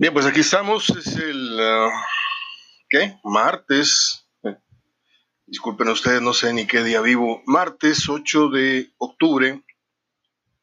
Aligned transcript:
Bien, 0.00 0.14
pues 0.14 0.24
aquí 0.24 0.40
estamos, 0.40 0.88
es 0.88 1.14
el, 1.16 1.60
uh, 1.60 1.90
¿qué? 2.88 3.18
Martes. 3.22 4.26
Disculpen 5.44 5.88
ustedes, 5.88 6.22
no 6.22 6.32
sé 6.32 6.54
ni 6.54 6.66
qué 6.66 6.82
día 6.82 7.02
vivo. 7.02 7.42
Martes 7.44 8.08
8 8.08 8.48
de 8.48 8.94
octubre 8.96 9.62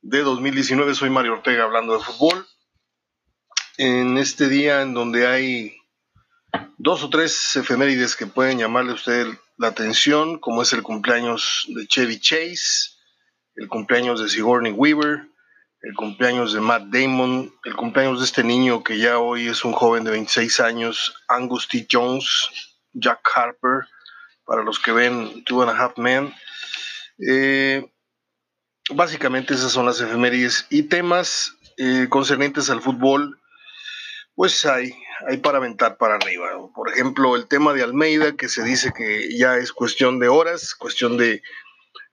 de 0.01 0.21
2019, 0.21 0.95
soy 0.95 1.11
Mario 1.11 1.33
Ortega 1.33 1.65
hablando 1.65 1.95
de 1.95 2.03
fútbol. 2.03 2.47
En 3.77 4.17
este 4.17 4.49
día 4.49 4.81
en 4.81 4.95
donde 4.95 5.27
hay 5.27 5.77
dos 6.79 7.03
o 7.03 7.11
tres 7.11 7.55
efemérides 7.57 8.15
que 8.15 8.25
pueden 8.25 8.57
llamarle 8.57 8.93
a 8.93 8.95
usted 8.95 9.27
la 9.57 9.67
atención, 9.67 10.39
como 10.39 10.63
es 10.63 10.73
el 10.73 10.81
cumpleaños 10.81 11.67
de 11.67 11.85
Chevy 11.85 12.19
Chase, 12.19 12.95
el 13.55 13.67
cumpleaños 13.67 14.19
de 14.19 14.29
Sigourney 14.29 14.71
Weaver, 14.71 15.27
el 15.87 15.95
cumpleaños 15.95 16.51
de 16.51 16.59
Matt 16.59 16.87
Damon, 16.87 17.53
el 17.63 17.75
cumpleaños 17.75 18.19
de 18.19 18.25
este 18.25 18.43
niño 18.43 18.83
que 18.83 18.97
ya 18.97 19.19
hoy 19.19 19.47
es 19.47 19.63
un 19.63 19.71
joven 19.71 20.03
de 20.03 20.11
26 20.11 20.59
años, 20.59 21.15
Angus 21.29 21.69
T. 21.69 21.87
Jones, 21.89 22.75
Jack 22.91 23.21
Harper, 23.33 23.87
para 24.43 24.63
los 24.63 24.79
que 24.79 24.91
ven 24.91 25.45
Two 25.45 25.61
and 25.61 25.71
a 25.71 25.81
Half 25.81 25.97
Men. 25.97 26.33
Eh, 27.25 27.89
básicamente 28.89 29.53
esas 29.53 29.71
son 29.71 29.85
las 29.85 30.01
efemérides 30.01 30.67
y 30.69 30.83
temas 30.83 31.55
eh, 31.77 32.07
concernientes 32.09 32.69
al 32.69 32.81
fútbol, 32.81 33.39
pues 34.35 34.65
hay, 34.65 34.93
hay 35.29 35.37
para 35.37 35.59
aventar 35.59 35.95
para 35.97 36.15
arriba. 36.15 36.49
Por 36.75 36.91
ejemplo, 36.91 37.37
el 37.37 37.47
tema 37.47 37.71
de 37.71 37.83
Almeida, 37.83 38.35
que 38.35 38.49
se 38.49 38.61
dice 38.61 38.91
que 38.93 39.37
ya 39.37 39.55
es 39.55 39.71
cuestión 39.71 40.19
de 40.19 40.27
horas, 40.27 40.75
cuestión 40.75 41.15
de 41.15 41.41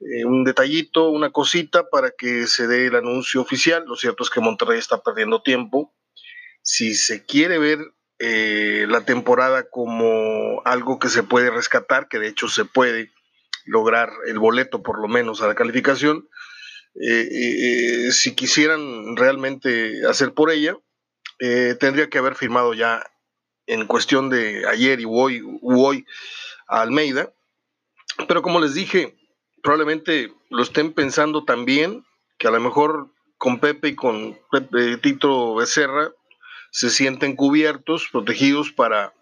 eh, 0.04 0.26
un 0.26 0.44
detallito, 0.44 1.08
una 1.08 1.30
cosita 1.30 1.88
para 1.88 2.10
que 2.10 2.46
se 2.46 2.66
dé 2.66 2.86
el 2.86 2.96
anuncio 2.96 3.40
oficial. 3.40 3.84
Lo 3.86 3.96
cierto 3.96 4.22
es 4.22 4.30
que 4.30 4.40
Monterrey 4.40 4.78
está 4.78 5.02
perdiendo 5.02 5.42
tiempo. 5.42 5.94
Si 6.62 6.94
se 6.94 7.24
quiere 7.24 7.58
ver 7.58 7.78
eh, 8.18 8.86
la 8.88 9.06
temporada 9.06 9.70
como 9.70 10.60
algo 10.66 10.98
que 10.98 11.08
se 11.08 11.22
puede 11.22 11.50
rescatar, 11.50 12.08
que 12.08 12.18
de 12.18 12.28
hecho 12.28 12.48
se 12.48 12.66
puede 12.66 13.12
lograr 13.64 14.10
el 14.26 14.38
boleto 14.38 14.82
por 14.82 15.00
lo 15.00 15.08
menos 15.08 15.40
a 15.40 15.46
la 15.46 15.54
calificación, 15.54 16.28
eh, 17.00 18.10
si 18.12 18.34
quisieran 18.34 19.16
realmente 19.16 20.06
hacer 20.06 20.34
por 20.34 20.50
ella, 20.50 20.76
tendría 21.80 22.08
que 22.08 22.18
haber 22.18 22.36
firmado 22.36 22.72
ya 22.74 23.02
en 23.66 23.86
cuestión 23.86 24.28
de 24.30 24.66
ayer 24.68 25.00
y 25.00 25.04
hoy, 25.06 25.42
hoy 25.62 26.04
a 26.68 26.82
Almeida. 26.82 27.32
Pero 28.28 28.42
como 28.42 28.60
les 28.60 28.74
dije, 28.74 29.16
probablemente 29.64 30.30
lo 30.50 30.62
estén 30.62 30.92
pensando 30.92 31.44
también, 31.44 32.04
que 32.38 32.46
a 32.46 32.50
lo 32.50 32.60
mejor 32.60 33.08
con 33.38 33.58
Pepe 33.58 33.88
y 33.88 33.94
con 33.94 34.38
Pepe, 34.52 34.98
Tito 34.98 35.54
Becerra 35.54 36.12
se 36.70 36.90
sienten 36.90 37.34
cubiertos, 37.34 38.06
protegidos 38.12 38.70
para 38.70 39.14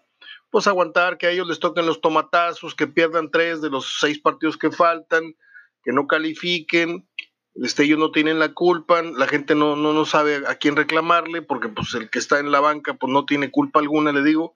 pues 0.51 0.67
aguantar 0.67 1.17
que 1.17 1.27
a 1.27 1.31
ellos 1.31 1.47
les 1.47 1.59
toquen 1.59 1.85
los 1.85 2.01
tomatazos, 2.01 2.75
que 2.75 2.87
pierdan 2.87 3.31
tres 3.31 3.61
de 3.61 3.69
los 3.69 3.99
seis 4.01 4.19
partidos 4.19 4.57
que 4.57 4.69
faltan, 4.69 5.33
que 5.81 5.93
no 5.93 6.07
califiquen, 6.07 7.07
este, 7.55 7.83
ellos 7.83 7.97
no 7.97 8.11
tienen 8.11 8.37
la 8.37 8.53
culpa, 8.53 9.01
la 9.01 9.27
gente 9.27 9.55
no, 9.55 9.77
no, 9.77 9.93
no 9.93 10.05
sabe 10.05 10.43
a 10.45 10.55
quién 10.55 10.75
reclamarle, 10.75 11.41
porque 11.41 11.69
pues 11.69 11.93
el 11.93 12.09
que 12.09 12.19
está 12.19 12.39
en 12.39 12.51
la 12.51 12.59
banca 12.59 12.95
pues 12.95 13.11
no 13.13 13.25
tiene 13.25 13.49
culpa 13.49 13.79
alguna, 13.79 14.11
le 14.11 14.23
digo, 14.23 14.53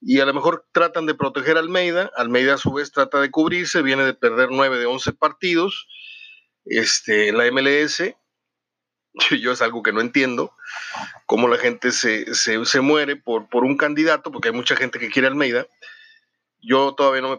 y 0.00 0.20
a 0.20 0.26
lo 0.26 0.34
mejor 0.34 0.66
tratan 0.72 1.06
de 1.06 1.14
proteger 1.14 1.56
a 1.56 1.60
Almeida, 1.60 2.10
Almeida 2.16 2.54
a 2.54 2.58
su 2.58 2.72
vez 2.72 2.92
trata 2.92 3.20
de 3.20 3.30
cubrirse, 3.30 3.82
viene 3.82 4.04
de 4.04 4.14
perder 4.14 4.48
9 4.50 4.78
de 4.78 4.86
11 4.86 5.12
partidos 5.12 5.88
este, 6.64 7.28
en 7.28 7.38
la 7.38 7.50
MLS, 7.50 8.14
yo 9.40 9.52
es 9.52 9.62
algo 9.62 9.82
que 9.82 9.92
no 9.92 10.00
entiendo, 10.00 10.54
cómo 11.26 11.48
la 11.48 11.58
gente 11.58 11.90
se, 11.90 12.32
se, 12.34 12.80
muere 12.80 13.16
por, 13.16 13.48
por 13.48 13.64
un 13.64 13.76
candidato, 13.76 14.30
porque 14.30 14.48
hay 14.48 14.54
mucha 14.54 14.76
gente 14.76 14.98
que 14.98 15.10
quiere 15.10 15.26
a 15.26 15.30
Almeida, 15.30 15.66
yo 16.60 16.94
todavía 16.94 17.22
no 17.22 17.30
me, 17.30 17.38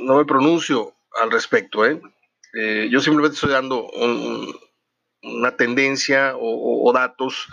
no 0.00 0.16
me 0.16 0.24
pronuncio 0.24 0.94
al 1.20 1.30
respecto, 1.30 1.86
¿eh? 1.86 2.00
Eh, 2.54 2.88
yo 2.90 3.00
simplemente 3.00 3.34
estoy 3.34 3.50
dando 3.50 3.88
una 5.22 5.56
tendencia 5.56 6.32
o 6.36 6.90
datos, 6.94 7.46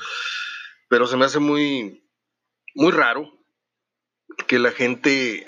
pero 0.87 1.05
se 1.05 1.17
me 1.17 1.25
hace 1.25 1.39
muy, 1.39 2.04
muy 2.75 2.91
raro 2.91 3.31
que 4.47 4.59
la 4.59 4.71
gente 4.71 5.45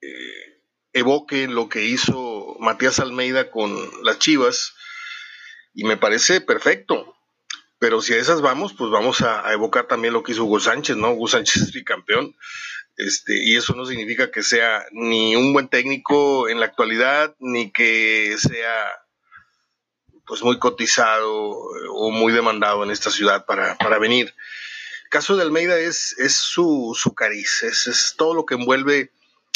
eh, 0.00 0.60
evoque 0.92 1.46
lo 1.46 1.68
que 1.68 1.84
hizo 1.84 2.56
Matías 2.58 2.98
Almeida 2.98 3.50
con 3.50 3.72
las 4.02 4.18
Chivas 4.18 4.74
y 5.74 5.84
me 5.84 5.96
parece 5.96 6.40
perfecto. 6.40 7.16
Pero 7.78 8.00
si 8.00 8.14
a 8.14 8.18
esas 8.18 8.40
vamos, 8.40 8.72
pues 8.72 8.90
vamos 8.90 9.20
a, 9.20 9.52
evocar 9.52 9.86
también 9.86 10.14
lo 10.14 10.22
que 10.22 10.32
hizo 10.32 10.44
Hugo 10.44 10.58
Sánchez, 10.58 10.96
¿no? 10.96 11.10
Hugo 11.12 11.28
Sánchez 11.28 11.62
es 11.62 11.72
bicampeón. 11.72 12.34
Este, 12.96 13.44
y 13.44 13.56
eso 13.56 13.74
no 13.74 13.84
significa 13.84 14.30
que 14.30 14.42
sea 14.42 14.84
ni 14.92 15.36
un 15.36 15.52
buen 15.52 15.68
técnico 15.68 16.48
en 16.48 16.60
la 16.60 16.66
actualidad, 16.66 17.34
ni 17.40 17.72
que 17.72 18.36
sea 18.38 18.90
pues 20.26 20.42
muy 20.42 20.58
cotizado 20.58 21.30
o 21.92 22.10
muy 22.10 22.32
demandado 22.32 22.82
en 22.84 22.90
esta 22.90 23.10
ciudad 23.10 23.44
para, 23.44 23.76
para 23.76 23.98
venir 23.98 24.32
caso 25.14 25.36
de 25.36 25.42
Almeida 25.42 25.78
es, 25.78 26.16
su, 26.26 26.92
cariz, 27.16 27.62
es, 27.62 28.14
todo 28.18 28.34
lo 28.34 28.44
que 28.46 28.56
envuelve 28.56 29.12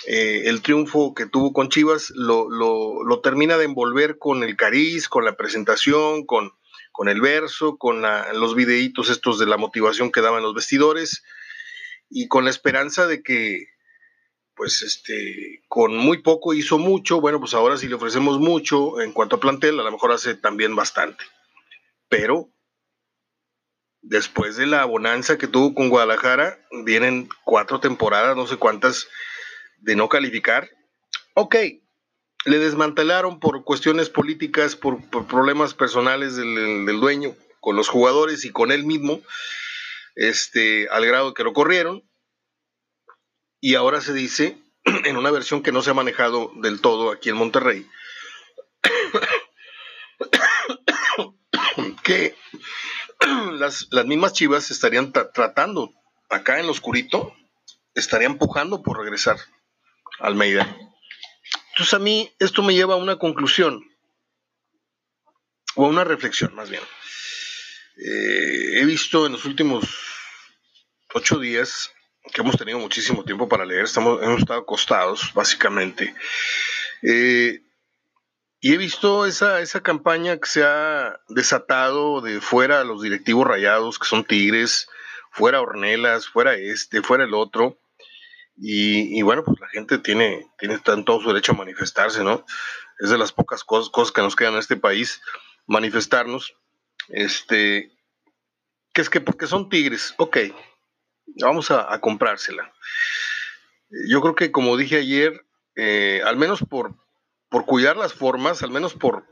eh, 0.07 0.43
el 0.45 0.63
triunfo 0.63 1.15
que 1.17 1.27
tuvo 1.27 1.53
con 1.53 1.69
Chivas, 1.69 2.11
lo, 2.11 3.21
termina 3.25 3.59
de 3.59 3.65
envolver 3.65 4.19
con 4.19 4.45
el 4.45 4.55
cariz, 4.55 5.09
con 5.09 5.25
la 5.25 5.37
presentación, 5.37 6.25
con, 6.27 6.53
con 6.93 7.09
el 7.09 7.21
verso, 7.21 7.77
con 7.77 8.03
los 8.35 8.55
videitos 8.55 9.11
estos 9.11 9.41
de 9.41 9.47
la 9.47 9.57
motivación 9.57 10.13
que 10.13 10.21
daban 10.21 10.45
los 10.45 10.55
vestidores 10.55 11.25
y 12.09 12.29
con 12.29 12.45
la 12.45 12.51
esperanza 12.51 13.09
de 13.09 13.25
que 13.25 13.67
pues 14.55 14.83
este, 14.83 15.65
con 15.67 15.97
muy 15.97 16.23
poco 16.23 16.55
hizo 16.55 16.79
mucho, 16.79 17.21
bueno, 17.21 17.41
pues 17.41 17.55
ahora 17.55 17.77
si 17.79 17.89
le 17.89 17.97
ofrecemos 17.97 18.39
mucho 18.39 19.01
en 19.01 19.13
cuanto 19.13 19.35
a 19.35 19.41
plantel, 19.41 19.81
a 19.81 19.83
lo 19.83 19.91
mejor 19.91 20.13
hace 20.13 20.37
también 20.37 20.77
bastante. 20.77 21.25
Pero 22.09 22.49
después 24.03 24.57
de 24.57 24.67
la 24.67 24.85
bonanza 24.85 25.39
que 25.39 25.47
tuvo 25.47 25.75
con 25.75 25.89
Guadalajara, 25.89 26.59
vienen 26.85 27.29
cuatro 27.45 27.81
temporadas, 27.81 28.37
no 28.37 28.47
sé 28.47 28.57
cuántas, 28.57 29.09
de 29.79 29.97
no 29.97 30.09
calificar. 30.09 30.69
Ok, 31.35 31.57
le 32.45 32.59
desmantelaron 32.59 33.41
por 33.41 33.65
cuestiones 33.65 34.11
políticas, 34.11 34.77
por, 34.77 35.03
problemas 35.27 35.75
personales 35.75 36.37
del, 36.37 37.01
dueño 37.01 37.35
con 37.61 37.77
los 37.77 37.89
jugadores 37.89 38.45
y 38.45 38.51
con 38.51 38.73
él 38.73 38.85
mismo, 38.85 39.21
este, 40.15 40.89
al 40.89 41.07
grado 41.07 41.35
que 41.35 41.45
lo 41.45 41.53
corrieron. 41.53 42.09
Y 43.61 43.75
ahora 43.75 44.01
se 44.01 44.15
dice, 44.15 44.57
en 45.05 45.17
una 45.17 45.31
versión 45.31 45.63
que 45.63 45.73
no 45.73 45.83
se 45.83 45.91
ha 45.91 45.95
manejado 45.95 46.53
del 46.57 46.81
todo 46.81 47.11
aquí 47.11 47.29
en 47.29 47.37
Monterrey, 47.37 47.87
que 52.05 52.37
las, 53.53 53.89
las 53.91 54.07
mismas 54.07 54.33
chivas 54.33 54.71
estarían 54.71 55.13
tratando 55.13 55.93
acá 56.29 56.59
en 56.61 56.67
lo 56.67 56.73
oscurito, 56.73 57.35
estarían 57.95 58.33
empujando 58.33 58.83
por 58.83 58.99
regresar 58.99 59.39
a 60.21 60.27
Almeida. 60.27 60.77
Entonces 61.71 61.95
a 61.95 61.99
mí 61.99 62.33
esto 62.39 62.63
me 62.63 62.75
lleva 62.75 62.95
a 62.95 62.99
una 62.99 63.17
conclusión, 63.17 63.85
o 65.75 65.87
a 65.87 65.89
una 65.89 66.05
reflexión 66.05 66.55
más 66.55 66.71
bien. 66.71 66.83
Eh, 67.97 68.81
he 68.81 68.85
visto 68.85 69.27
en 69.27 69.33
los 69.33 69.45
últimos 69.45 69.85
ocho 71.15 71.39
días 71.39 71.93
que 72.33 72.43
hemos 72.43 72.57
tenido 72.57 72.79
muchísimo 72.79 73.25
tiempo 73.25 73.49
para 73.49 73.65
leer, 73.65 73.85
estamos, 73.85 74.23
hemos 74.23 74.41
estado 74.41 74.61
acostados 74.61 75.33
básicamente. 75.35 76.15
Eh, 77.03 77.63
y 78.61 78.75
he 78.75 78.77
visto 78.77 79.27
esa, 79.27 79.61
esa 79.61 79.83
campaña 79.83 80.39
que 80.39 80.49
se 80.49 80.65
ha 80.65 81.21
desatado 81.29 82.21
de 82.21 82.41
fuera 82.41 82.81
a 82.81 82.85
los 82.85 83.03
directivos 83.03 83.47
rayados, 83.47 83.99
que 83.99 84.07
son 84.07 84.25
Tigres, 84.25 84.89
fuera 85.31 85.61
Ornelas, 85.61 86.29
fuera 86.29 86.55
este, 86.55 87.03
fuera 87.03 87.25
el 87.25 87.35
otro. 87.35 87.79
Y, 88.61 89.23
bueno, 89.23 89.45
pues 89.45 89.61
la 89.61 89.69
gente 89.69 89.99
tiene, 89.99 90.51
tiene 90.59 90.81
todo 90.81 91.21
su 91.21 91.29
derecho 91.29 91.53
a 91.53 91.57
manifestarse, 91.57 92.25
¿no? 92.25 92.45
Es 92.99 93.09
de 93.09 93.17
las 93.17 93.31
pocas 93.31 93.63
cosas, 93.63 93.89
cosas 93.89 94.11
que 94.11 94.21
nos 94.21 94.35
quedan 94.35 94.55
en 94.55 94.59
este 94.59 94.77
país, 94.77 95.23
manifestarnos. 95.69 96.57
Este, 97.09 97.93
que 98.93 99.01
es 99.01 99.11
que 99.11 99.21
porque 99.21 99.47
son 99.47 99.69
tigres, 99.69 100.13
ok, 100.17 100.39
vamos 101.41 101.71
a, 101.71 102.01
comprársela. 102.01 102.73
Yo 104.09 104.21
creo 104.21 104.35
que 104.35 104.51
como 104.51 104.77
dije 104.77 104.97
ayer, 104.97 105.47
eh, 105.77 106.21
al 106.25 106.37
menos 106.37 106.65
por, 106.69 106.97
por 107.49 107.65
cuidar 107.65 107.97
las 107.97 108.13
formas, 108.13 108.63
al 108.63 108.71
menos 108.71 108.95
por, 108.95 109.25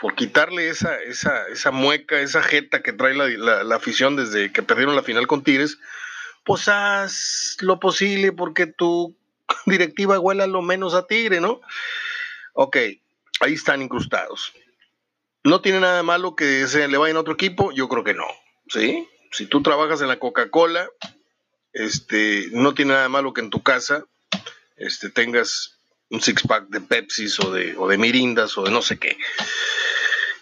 por 0.00 0.14
quitarle 0.14 0.68
esa, 0.68 1.00
esa, 1.02 1.48
esa 1.48 1.70
mueca, 1.70 2.20
esa 2.20 2.42
jeta 2.42 2.82
que 2.82 2.92
trae 2.92 3.14
la, 3.14 3.74
afición 3.74 4.16
desde 4.16 4.52
que 4.52 4.62
perdieron 4.62 4.96
la 4.96 5.02
final 5.02 5.26
con 5.26 5.42
Tigres, 5.42 5.78
pues 6.44 6.68
haz 6.68 7.56
lo 7.60 7.80
posible 7.80 8.32
porque 8.32 8.66
tu 8.66 9.16
directiva 9.66 10.18
huela 10.18 10.46
lo 10.46 10.62
menos 10.62 10.94
a 10.94 11.06
Tigre, 11.06 11.40
¿no? 11.40 11.60
Ok, 12.52 12.76
ahí 13.40 13.54
están 13.54 13.82
incrustados. 13.82 14.52
¿No 15.44 15.60
tiene 15.60 15.80
nada 15.80 16.02
malo 16.02 16.36
que 16.36 16.66
se 16.66 16.88
le 16.88 16.98
vayan 16.98 17.16
a 17.16 17.20
otro 17.20 17.34
equipo? 17.34 17.72
Yo 17.72 17.88
creo 17.88 18.04
que 18.04 18.14
no, 18.14 18.26
¿sí? 18.68 19.08
Si 19.30 19.46
tú 19.46 19.62
trabajas 19.62 20.00
en 20.00 20.08
la 20.08 20.18
Coca-Cola, 20.18 20.88
este, 21.72 22.48
no 22.52 22.74
tiene 22.74 22.94
nada 22.94 23.08
malo 23.08 23.32
que 23.32 23.40
en 23.40 23.50
tu 23.50 23.62
casa 23.62 24.04
este, 24.76 25.10
tengas 25.10 25.77
un 26.10 26.20
six-pack 26.20 26.68
de 26.68 26.80
Pepsi 26.80 27.26
o 27.44 27.50
de, 27.50 27.76
o 27.76 27.88
de 27.88 27.98
Mirindas 27.98 28.56
o 28.58 28.64
de 28.64 28.70
no 28.70 28.82
sé 28.82 28.98
qué. 28.98 29.16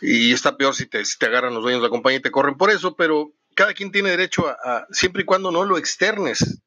Y 0.00 0.32
está 0.32 0.56
peor 0.56 0.74
si 0.74 0.86
te, 0.86 1.02
te 1.18 1.26
agarran 1.26 1.54
los 1.54 1.62
dueños 1.62 1.80
de 1.80 1.86
la 1.86 1.90
compañía 1.90 2.18
y 2.18 2.22
te 2.22 2.30
corren 2.30 2.56
por 2.56 2.70
eso, 2.70 2.96
pero 2.96 3.32
cada 3.54 3.74
quien 3.74 3.90
tiene 3.90 4.10
derecho 4.10 4.48
a, 4.48 4.86
siempre 4.90 5.22
y 5.22 5.24
cuando 5.24 5.50
no 5.50 5.64
lo 5.64 5.78
externes 5.78 6.62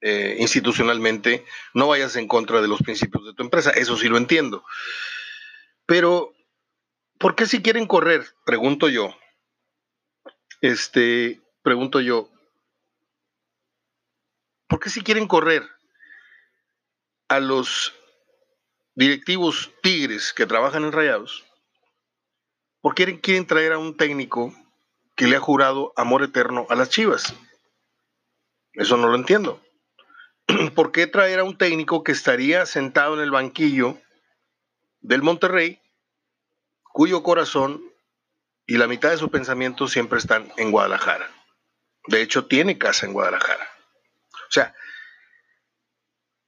eh, 0.00 0.36
institucionalmente, 0.38 1.44
no 1.74 1.88
vayas 1.88 2.16
en 2.16 2.28
contra 2.28 2.60
de 2.60 2.68
los 2.68 2.82
principios 2.82 3.24
de 3.24 3.34
tu 3.34 3.42
empresa. 3.42 3.70
Eso 3.70 3.96
sí 3.96 4.08
lo 4.08 4.16
entiendo. 4.16 4.64
Pero, 5.86 6.34
¿por 7.18 7.34
qué 7.36 7.46
si 7.46 7.62
quieren 7.62 7.86
correr? 7.86 8.26
Pregunto 8.44 8.88
yo. 8.88 9.14
Este, 10.60 11.40
pregunto 11.62 12.00
yo. 12.00 12.30
¿Por 14.66 14.80
qué 14.80 14.90
si 14.90 15.02
quieren 15.02 15.28
correr 15.28 15.62
a 17.28 17.40
los 17.40 17.94
directivos 18.94 19.72
tigres 19.82 20.32
que 20.32 20.46
trabajan 20.46 20.84
en 20.84 20.92
Rayados? 20.92 21.44
¿Por 22.80 22.94
qué 22.94 23.20
quieren 23.20 23.46
traer 23.46 23.72
a 23.72 23.78
un 23.78 23.96
técnico 23.96 24.54
que 25.16 25.26
le 25.26 25.36
ha 25.36 25.40
jurado 25.40 25.92
amor 25.96 26.22
eterno 26.22 26.66
a 26.68 26.74
las 26.74 26.90
Chivas? 26.90 27.34
Eso 28.74 28.96
no 28.96 29.08
lo 29.08 29.16
entiendo. 29.16 29.62
¿Por 30.74 30.92
qué 30.92 31.06
traer 31.06 31.40
a 31.40 31.44
un 31.44 31.56
técnico 31.56 32.04
que 32.04 32.12
estaría 32.12 32.66
sentado 32.66 33.14
en 33.14 33.20
el 33.20 33.30
banquillo 33.30 33.98
del 35.00 35.22
Monterrey, 35.22 35.80
cuyo 36.82 37.22
corazón 37.22 37.82
y 38.66 38.76
la 38.76 38.86
mitad 38.86 39.10
de 39.10 39.18
sus 39.18 39.30
pensamientos 39.30 39.92
siempre 39.92 40.18
están 40.18 40.52
en 40.56 40.70
Guadalajara? 40.70 41.30
De 42.06 42.20
hecho, 42.20 42.46
tiene 42.46 42.76
casa 42.76 43.06
en 43.06 43.12
Guadalajara. 43.12 43.66
O 44.32 44.52
sea, 44.52 44.74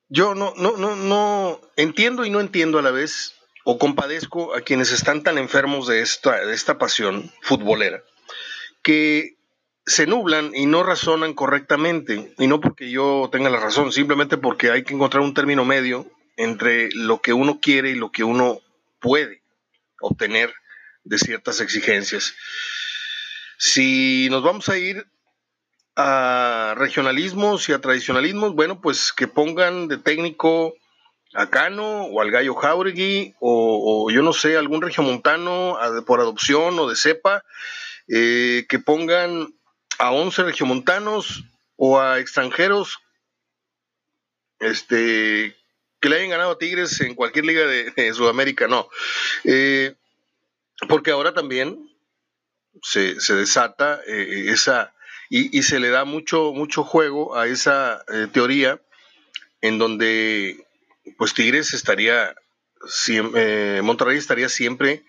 yo 0.09 0.35
no, 0.35 0.55
no, 0.57 0.77
no, 0.77 0.97
no 0.97 1.61
entiendo 1.77 2.25
y 2.25 2.31
no 2.31 2.41
entiendo 2.41 2.79
a 2.79 2.83
la 2.83 2.91
vez, 2.91 3.35
o 3.65 3.79
compadezco 3.79 4.55
a 4.55 4.61
quienes 4.61 4.93
están 4.93 5.23
tan 5.23 5.39
enfermos 5.39 5.89
de 5.89 6.01
esta, 6.01 6.45
de 6.45 6.55
esta 6.55 6.79
pasión 6.79 7.33
futbolera, 7.43 8.03
que 8.83 9.37
se 9.85 10.07
nublan 10.07 10.55
y 10.55 10.67
no 10.67 10.83
razonan 10.83 11.35
correctamente, 11.35 12.33
y 12.39 12.47
no 12.47 12.61
porque 12.61 12.91
yo 12.91 13.29
tenga 13.33 13.51
la 13.51 13.61
razón, 13.61 13.93
simplemente 13.93 14.37
porque 14.37 14.71
hay 14.71 14.85
que 14.85 14.95
encontrar 14.95 15.23
un 15.23 15.35
término 15.35 15.65
medio 15.65 16.11
entre 16.37 16.91
lo 16.93 17.21
que 17.21 17.33
uno 17.33 17.61
quiere 17.61 17.91
y 17.91 17.95
lo 17.95 18.13
que 18.13 18.25
uno 18.25 18.61
puede 19.01 19.43
obtener 20.01 20.53
de 21.05 21.19
ciertas 21.19 21.61
exigencias. 21.61 22.35
Si 23.59 24.29
nos 24.31 24.43
vamos 24.43 24.69
a 24.69 24.77
ir 24.77 25.07
a 25.97 26.75
regionalismos 26.77 27.69
y 27.69 27.73
a 27.73 27.81
tradicionalismos, 27.81 28.55
bueno, 28.55 28.81
pues 28.81 29.13
que 29.13 29.27
pongan 29.27 29.89
de 29.89 29.97
técnico 29.97 30.75
a 31.35 31.49
Cano 31.49 32.05
o 32.05 32.21
al 32.21 32.31
Gallo 32.31 32.55
Jauregui 32.55 33.35
o, 33.41 34.11
yo 34.11 34.23
no 34.23 34.33
sé, 34.33 34.57
algún 34.57 34.83
regiomontano 34.83 35.79
por 36.07 36.21
adopción 36.21 36.79
o 36.79 36.89
de 36.89 36.97
cepa, 36.97 37.43
eh, 38.09 38.67
que 38.69 38.79
pongan 38.79 39.55
a 39.99 40.13
11 40.13 40.45
regiomontanos 40.45 41.45
o 41.77 41.99
a 41.99 42.21
extranjeros 42.21 42.99
este, 44.61 45.57
que 46.01 46.09
le 46.09 46.17
hayan 46.17 46.31
ganado 46.31 46.53
a 46.53 46.59
Tigres 46.59 47.01
en 47.01 47.15
cualquier 47.15 47.47
liga 47.47 47.67
de, 47.67 48.15
Sudamérica, 48.15 48.69
no. 48.69 48.89
Eh, 49.45 49.95
porque 50.89 51.11
ahora 51.11 51.35
también 51.35 51.91
se, 52.83 53.15
desata 53.15 54.01
eh, 54.07 54.47
esa 54.49 54.95
y, 55.29 55.63
se 55.63 55.81
le 55.81 55.91
da 55.91 56.05
mucho, 56.05 56.53
mucho 56.53 56.85
juego 56.85 57.37
a 57.37 57.47
esa 57.47 58.05
eh, 58.13 58.29
teoría 58.33 58.81
en 59.61 59.79
donde 59.79 60.65
pues 61.19 61.35
Tigres 61.35 61.75
estaría, 61.75 62.35
eh, 63.09 63.81
Monterrey 63.83 64.19
estaría 64.19 64.49
siempre 64.49 65.05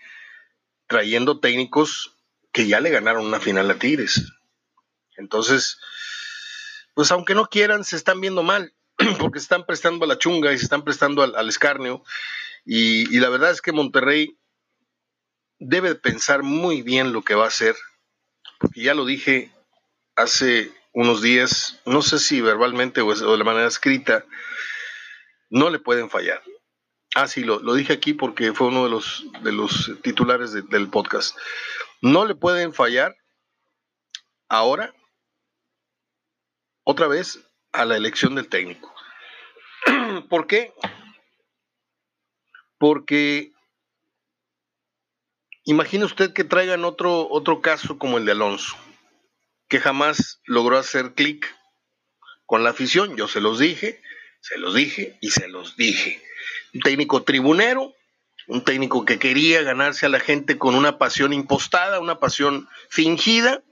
trayendo 0.86 1.38
técnicos 1.40 2.16
que 2.52 2.66
ya 2.66 2.80
le 2.80 2.90
ganaron 2.90 3.26
una 3.26 3.40
final 3.40 3.70
a 3.70 3.78
Tigres. 3.78 4.32
Entonces, 5.16 5.78
pues 6.94 7.12
aunque 7.12 7.34
no 7.34 7.46
quieran, 7.46 7.84
se 7.84 7.96
están 7.96 8.20
viendo 8.20 8.42
mal, 8.42 8.72
porque 9.18 9.38
se 9.38 9.44
están 9.44 9.66
prestando 9.66 10.04
a 10.04 10.08
la 10.08 10.18
chunga 10.18 10.52
y 10.52 10.58
se 10.58 10.64
están 10.64 10.82
prestando 10.82 11.22
al, 11.22 11.48
escarnio. 11.48 12.02
Y, 12.64 13.14
y, 13.14 13.20
la 13.20 13.28
verdad 13.28 13.50
es 13.50 13.62
que 13.62 13.72
Monterrey 13.72 14.36
debe 15.58 15.94
pensar 15.94 16.42
muy 16.42 16.82
bien 16.82 17.12
lo 17.12 17.22
que 17.22 17.34
va 17.34 17.44
a 17.44 17.48
hacer, 17.48 17.76
porque 18.58 18.82
ya 18.82 18.94
lo 18.94 19.04
dije 19.04 19.52
hace 20.18 20.72
unos 20.92 21.22
días, 21.22 21.80
no 21.86 22.02
sé 22.02 22.18
si 22.18 22.40
verbalmente 22.40 23.00
o 23.00 23.36
de 23.36 23.44
manera 23.44 23.68
escrita, 23.68 24.24
no 25.48 25.70
le 25.70 25.78
pueden 25.78 26.10
fallar. 26.10 26.42
Ah, 27.14 27.28
sí, 27.28 27.44
lo, 27.44 27.60
dije 27.74 27.92
aquí 27.92 28.14
porque 28.14 28.52
fue 28.52 28.66
uno 28.66 28.84
de 28.84 28.90
los, 28.90 29.24
de 29.42 29.52
los 29.52 29.92
titulares 30.02 30.52
del 30.52 30.90
podcast. 30.90 31.38
No 32.02 32.26
le 32.26 32.34
pueden 32.34 32.74
fallar 32.74 33.16
ahora, 34.48 34.92
otra 36.84 37.06
vez, 37.06 37.40
a 37.72 37.84
la 37.84 37.96
elección 37.96 38.34
del 38.34 38.48
técnico. 38.48 38.92
¿Por 40.28 40.48
qué? 40.48 40.74
Porque 42.76 43.52
imagine 45.64 46.04
usted 46.04 46.32
que 46.32 46.44
traigan 46.44 46.84
otro, 46.84 47.28
otro 47.30 47.60
caso 47.60 47.98
como 47.98 48.18
el 48.18 48.24
de 48.24 48.32
Alonso 48.32 48.76
que 49.68 49.80
jamás 49.80 50.40
logró 50.46 50.78
hacer 50.78 51.14
clic 51.14 51.46
con 52.46 52.64
la 52.64 52.70
afición. 52.70 53.16
Yo 53.16 53.28
se 53.28 53.40
los 53.40 53.58
dije, 53.58 54.00
se 54.40 54.58
los 54.58 54.74
dije 54.74 55.18
y 55.20 55.30
se 55.30 55.48
los 55.48 55.76
dije. 55.76 56.22
Un 56.74 56.80
técnico 56.80 57.22
tribunero, 57.22 57.94
un 58.46 58.64
técnico 58.64 59.04
que 59.04 59.18
quería 59.18 59.62
ganarse 59.62 60.06
a 60.06 60.08
la 60.08 60.20
gente 60.20 60.58
con 60.58 60.74
una 60.74 60.98
pasión 60.98 61.32
impostada, 61.32 62.00
una 62.00 62.18
pasión 62.18 62.68
fingida. 62.88 63.62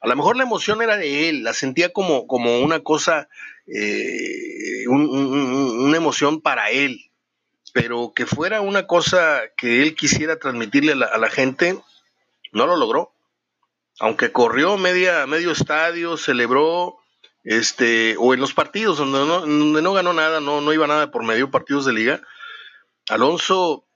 A 0.00 0.08
lo 0.08 0.16
mejor 0.16 0.36
la 0.36 0.42
emoción 0.42 0.82
era 0.82 0.96
de 0.96 1.28
él, 1.28 1.44
la 1.44 1.54
sentía 1.54 1.92
como, 1.92 2.26
como 2.26 2.60
una 2.60 2.80
cosa, 2.80 3.28
eh, 3.66 4.86
una 4.88 5.96
emoción 5.96 6.40
para 6.40 6.70
él, 6.70 7.10
pero 7.72 8.12
que 8.14 8.26
fuera 8.26 8.60
una 8.60 8.86
cosa 8.86 9.42
que 9.56 9.82
él 9.82 9.94
quisiera 9.94 10.38
transmitirle 10.38 10.92
a 10.92 11.18
la 11.18 11.30
gente, 11.30 11.78
no 12.52 12.66
lo 12.66 12.76
logró 12.76 13.12
aunque 14.00 14.32
corrió 14.32 14.76
media, 14.76 15.26
medio 15.26 15.50
estadio, 15.50 16.16
celebró, 16.16 16.98
este, 17.44 18.16
o 18.18 18.34
en 18.34 18.40
los 18.40 18.54
partidos 18.54 18.98
donde 18.98 19.18
no, 19.18 19.40
donde 19.40 19.82
no 19.82 19.92
ganó 19.92 20.12
nada, 20.12 20.40
no, 20.40 20.60
no 20.60 20.72
iba 20.72 20.86
nada 20.86 21.10
por 21.10 21.24
medio 21.24 21.50
partidos 21.50 21.84
de 21.84 21.92
liga, 21.92 22.22
Alonso 23.08 23.88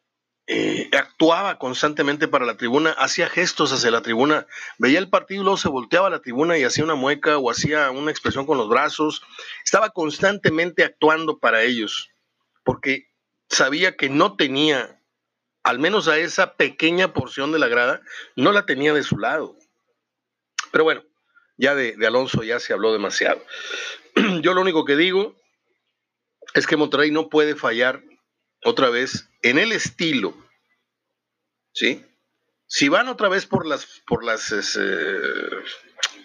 eh, 0.48 0.90
actuaba 0.92 1.58
constantemente 1.58 2.26
para 2.26 2.46
la 2.46 2.56
tribuna, 2.56 2.90
hacía 2.92 3.28
gestos 3.28 3.72
hacia 3.72 3.90
la 3.90 4.02
tribuna, 4.02 4.46
veía 4.78 4.98
el 4.98 5.08
partido 5.08 5.42
y 5.42 5.44
luego 5.44 5.56
se 5.56 5.68
volteaba 5.68 6.08
a 6.08 6.10
la 6.10 6.20
tribuna 6.20 6.58
y 6.58 6.64
hacía 6.64 6.84
una 6.84 6.96
mueca 6.96 7.38
o 7.38 7.50
hacía 7.50 7.90
una 7.90 8.10
expresión 8.10 8.44
con 8.44 8.58
los 8.58 8.68
brazos, 8.68 9.22
estaba 9.64 9.90
constantemente 9.90 10.82
actuando 10.82 11.38
para 11.38 11.62
ellos, 11.62 12.10
porque 12.64 13.08
sabía 13.48 13.96
que 13.96 14.08
no 14.08 14.34
tenía, 14.34 15.00
al 15.62 15.78
menos 15.78 16.08
a 16.08 16.18
esa 16.18 16.54
pequeña 16.54 17.12
porción 17.12 17.52
de 17.52 17.60
la 17.60 17.68
grada, 17.68 18.00
no 18.34 18.50
la 18.50 18.66
tenía 18.66 18.92
de 18.94 19.04
su 19.04 19.18
lado. 19.18 19.56
Pero 20.72 20.84
bueno, 20.84 21.04
ya 21.56 21.76
de, 21.76 21.94
Alonso 22.04 22.42
ya 22.42 22.58
se 22.58 22.72
habló 22.72 22.92
demasiado. 22.92 23.44
Yo 24.42 24.54
lo 24.54 24.60
único 24.60 24.84
que 24.84 24.96
digo 24.96 25.36
es 26.54 26.66
que 26.66 26.76
Monterrey 26.76 27.12
no 27.12 27.28
puede 27.28 27.54
fallar 27.54 28.02
otra 28.64 28.90
vez 28.90 29.28
en 29.42 29.58
el 29.58 29.70
estilo. 29.70 30.34
¿Sí? 31.72 32.04
Si 32.66 32.88
van 32.88 33.08
otra 33.08 33.28
vez 33.28 33.46
por 33.46 33.66
las, 33.66 34.02
por 34.06 34.24
las, 34.24 34.50
eh, 34.52 35.20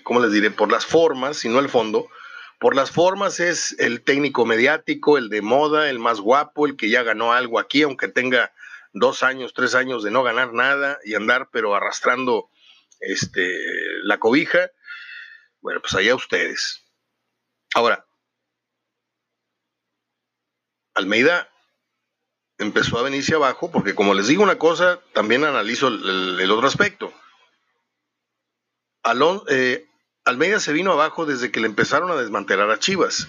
¿cómo 0.04 0.22
les 0.22 0.32
diré? 0.32 0.50
Por 0.50 0.72
las 0.72 0.86
formas, 0.86 1.44
y 1.46 1.50
no 1.50 1.60
el 1.60 1.70
fondo. 1.70 2.08
Por 2.60 2.76
las 2.76 2.90
formas 2.90 3.40
es 3.40 3.76
el 3.80 4.02
técnico 4.02 4.46
mediático, 4.46 5.18
el 5.18 5.30
de 5.30 5.42
moda, 5.42 5.90
el 5.90 6.00
más 6.00 6.20
guapo, 6.20 6.66
el 6.66 6.76
que 6.76 6.90
ya 6.90 7.04
ganó 7.04 7.34
algo 7.34 7.60
aquí, 7.60 7.84
aunque 7.84 8.08
tenga 8.08 8.52
dos 8.94 9.24
años, 9.24 9.54
tres 9.54 9.76
años 9.76 10.04
de 10.04 10.12
no 10.12 10.24
ganar 10.24 10.54
nada 10.54 10.98
y 11.04 11.16
andar 11.16 11.50
pero 11.52 11.76
arrastrando 11.76 12.50
este, 13.00 13.58
la 14.04 14.20
cobija, 14.20 14.72
bueno, 15.62 15.82
pues 15.82 15.94
allá 15.96 16.16
ustedes. 16.16 16.84
Ahora, 17.74 18.06
Almeida 20.94 21.50
empezó 22.58 22.98
a 22.98 23.04
venirse 23.04 23.36
abajo, 23.36 23.72
porque 23.72 23.96
como 23.96 24.14
les 24.14 24.28
digo 24.28 24.44
una 24.44 24.58
cosa, 24.58 25.00
también 25.14 25.44
analizo 25.44 25.88
el, 25.88 26.52
otro 26.52 26.68
aspecto. 26.68 27.14
Eh, 29.50 29.88
Almeida 30.26 30.60
se 30.60 30.74
vino 30.74 30.92
abajo 30.92 31.26
desde 31.26 31.52
que 31.52 31.60
le 31.60 31.68
empezaron 31.68 32.12
a 32.12 32.16
desmantelar 32.16 32.70
a 32.72 32.80
Chivas. 32.80 33.28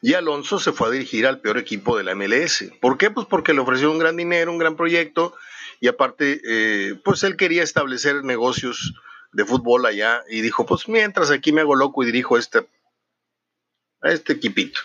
Y 0.00 0.14
Alonso 0.14 0.58
se 0.58 0.72
fue 0.72 0.88
a 0.88 0.90
dirigir 0.90 1.26
al 1.26 1.40
peor 1.40 1.58
equipo 1.58 1.96
de 1.96 2.04
la 2.04 2.14
MLS. 2.14 2.70
¿Por 2.80 2.98
qué? 2.98 3.10
Pues 3.10 3.26
porque 3.26 3.52
le 3.52 3.60
ofreció 3.60 3.90
un 3.90 3.98
gran 3.98 4.16
dinero, 4.16 4.52
un 4.52 4.58
gran 4.58 4.76
proyecto, 4.76 5.34
y 5.80 5.88
aparte, 5.88 6.40
eh, 6.44 6.94
pues 7.04 7.22
él 7.24 7.36
quería 7.36 7.62
establecer 7.62 8.24
negocios 8.24 8.94
de 9.32 9.44
fútbol 9.44 9.86
allá 9.86 10.22
y 10.28 10.40
dijo, 10.40 10.66
pues 10.66 10.88
mientras 10.88 11.30
aquí 11.30 11.52
me 11.52 11.60
hago 11.60 11.76
loco 11.76 12.02
y 12.02 12.06
dirijo 12.06 12.38
este, 12.38 12.66
a 14.00 14.10
este 14.10 14.34
equipito. 14.34 14.80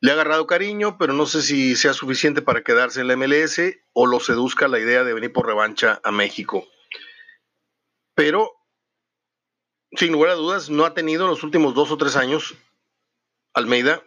Le 0.00 0.10
ha 0.10 0.14
agarrado 0.14 0.46
cariño, 0.48 0.98
pero 0.98 1.12
no 1.12 1.26
sé 1.26 1.42
si 1.42 1.76
sea 1.76 1.92
suficiente 1.92 2.42
para 2.42 2.62
quedarse 2.62 3.00
en 3.00 3.08
la 3.08 3.16
MLS 3.16 3.60
o 3.92 4.06
lo 4.06 4.18
seduzca 4.18 4.66
la 4.66 4.80
idea 4.80 5.04
de 5.04 5.14
venir 5.14 5.32
por 5.32 5.46
revancha 5.46 6.00
a 6.02 6.10
México. 6.10 6.66
Pero, 8.14 8.50
sin 9.92 10.12
lugar 10.12 10.30
a 10.30 10.34
dudas, 10.34 10.70
no 10.70 10.84
ha 10.84 10.94
tenido 10.94 11.24
en 11.24 11.30
los 11.30 11.44
últimos 11.44 11.74
dos 11.74 11.92
o 11.92 11.96
tres 11.96 12.16
años 12.16 12.56
Almeida 13.54 14.02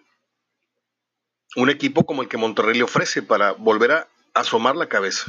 un 1.56 1.70
equipo 1.70 2.06
como 2.06 2.22
el 2.22 2.28
que 2.28 2.38
Monterrey 2.38 2.78
le 2.78 2.84
ofrece 2.84 3.22
para 3.22 3.52
volver 3.54 3.92
a 3.92 4.08
asomar 4.34 4.76
la 4.76 4.90
cabeza 4.90 5.26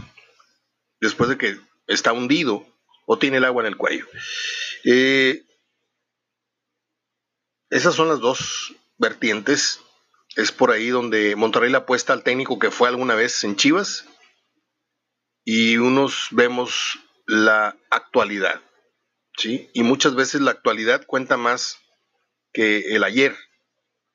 después 1.00 1.28
de 1.28 1.38
que 1.38 1.56
está 1.86 2.12
hundido 2.12 2.66
o 3.06 3.18
tiene 3.18 3.36
el 3.36 3.44
agua 3.44 3.62
en 3.62 3.68
el 3.68 3.76
cuello. 3.76 4.06
Eh, 4.84 5.44
esas 7.70 7.94
son 7.94 8.08
las 8.08 8.20
dos 8.20 8.74
vertientes. 8.98 9.80
Es 10.34 10.52
por 10.52 10.70
ahí 10.70 10.88
donde 10.88 11.36
Monterrey 11.36 11.70
le 11.70 11.78
apuesta 11.78 12.12
al 12.12 12.24
técnico 12.24 12.58
que 12.58 12.70
fue 12.70 12.88
alguna 12.88 13.14
vez 13.14 13.42
en 13.44 13.56
Chivas 13.56 14.06
y 15.44 15.76
unos 15.76 16.28
vemos 16.32 16.98
la 17.26 17.76
actualidad. 17.90 18.60
¿sí? 19.36 19.70
Y 19.72 19.82
muchas 19.82 20.14
veces 20.14 20.40
la 20.40 20.50
actualidad 20.50 21.06
cuenta 21.06 21.36
más 21.36 21.78
que 22.52 22.94
el 22.96 23.04
ayer. 23.04 23.36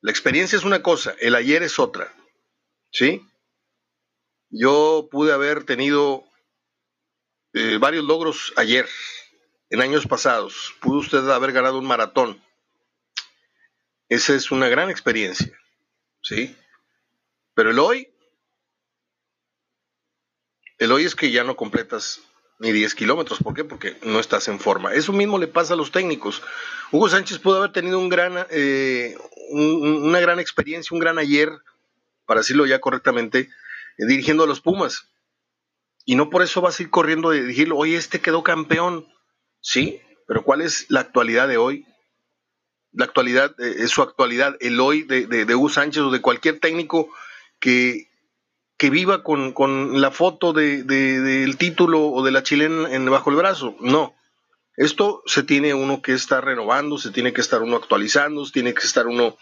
La 0.01 0.11
experiencia 0.11 0.57
es 0.57 0.63
una 0.63 0.81
cosa, 0.81 1.15
el 1.19 1.35
ayer 1.35 1.63
es 1.63 1.79
otra. 1.79 2.13
¿sí? 2.91 3.25
Yo 4.49 5.07
pude 5.09 5.31
haber 5.31 5.63
tenido 5.63 6.25
eh, 7.53 7.77
varios 7.77 8.03
logros 8.05 8.53
ayer, 8.57 8.87
en 9.69 9.81
años 9.81 10.05
pasados. 10.05 10.75
Pudo 10.81 10.99
usted 10.99 11.29
haber 11.29 11.53
ganado 11.53 11.79
un 11.79 11.85
maratón. 11.85 12.43
Esa 14.09 14.35
es 14.35 14.51
una 14.51 14.67
gran 14.67 14.89
experiencia, 14.89 15.57
¿sí? 16.21 16.57
Pero 17.53 17.71
el 17.71 17.79
hoy, 17.79 18.13
el 20.77 20.91
hoy 20.91 21.05
es 21.05 21.15
que 21.15 21.31
ya 21.31 21.45
no 21.45 21.55
completas 21.55 22.21
ni 22.61 22.71
10 22.71 22.93
kilómetros. 22.93 23.39
¿Por 23.41 23.55
qué? 23.55 23.63
Porque 23.63 23.97
no 24.03 24.19
estás 24.19 24.47
en 24.47 24.59
forma. 24.59 24.93
Eso 24.93 25.11
mismo 25.13 25.39
le 25.39 25.47
pasa 25.47 25.73
a 25.73 25.77
los 25.77 25.91
técnicos. 25.91 26.43
Hugo 26.91 27.09
Sánchez 27.09 27.39
pudo 27.39 27.57
haber 27.57 27.71
tenido 27.71 27.97
un 27.97 28.07
gran, 28.07 28.45
eh, 28.51 29.17
una 29.49 30.19
gran 30.19 30.39
experiencia, 30.39 30.93
un 30.93 30.99
gran 30.99 31.17
ayer, 31.17 31.49
para 32.25 32.41
decirlo 32.41 32.67
ya 32.67 32.79
correctamente, 32.79 33.39
eh, 33.39 34.05
dirigiendo 34.07 34.43
a 34.43 34.47
los 34.47 34.61
Pumas. 34.61 35.09
Y 36.05 36.15
no 36.15 36.29
por 36.29 36.43
eso 36.43 36.61
vas 36.61 36.79
a 36.79 36.83
ir 36.83 36.91
corriendo 36.91 37.31
de 37.31 37.41
decirle, 37.41 37.73
oye, 37.75 37.97
este 37.97 38.21
quedó 38.21 38.43
campeón. 38.43 39.07
Sí, 39.59 39.99
pero 40.27 40.43
¿cuál 40.43 40.61
es 40.61 40.85
la 40.89 40.99
actualidad 40.99 41.47
de 41.47 41.57
hoy? 41.57 41.87
La 42.91 43.05
actualidad, 43.05 43.55
eh, 43.59 43.87
su 43.87 44.03
actualidad, 44.03 44.55
el 44.59 44.79
hoy 44.79 45.01
de, 45.01 45.55
Hugo 45.55 45.69
Sánchez 45.69 46.03
o 46.03 46.11
de 46.11 46.21
cualquier 46.21 46.59
técnico 46.59 47.09
que, 47.59 48.10
que 48.81 48.89
viva 48.89 49.21
con, 49.21 50.01
la 50.01 50.09
foto 50.09 50.53
de, 50.53 50.81
del 50.81 51.55
título 51.57 52.07
o 52.07 52.23
de 52.23 52.31
la 52.31 52.41
chilena 52.41 52.91
en, 52.91 53.07
bajo 53.07 53.29
el 53.29 53.35
brazo. 53.35 53.75
No. 53.79 54.15
Esto 54.75 55.21
se 55.27 55.43
tiene 55.43 55.75
uno 55.75 56.01
que 56.01 56.13
estar 56.13 56.43
renovando, 56.43 56.97
se 56.97 57.11
tiene 57.11 57.31
que 57.31 57.41
estar 57.41 57.61
uno 57.61 57.75
actualizando, 57.75 58.43
se 58.43 58.53
tiene 58.53 58.73
que 58.73 58.81
estar 58.81 59.05
uno 59.05 59.37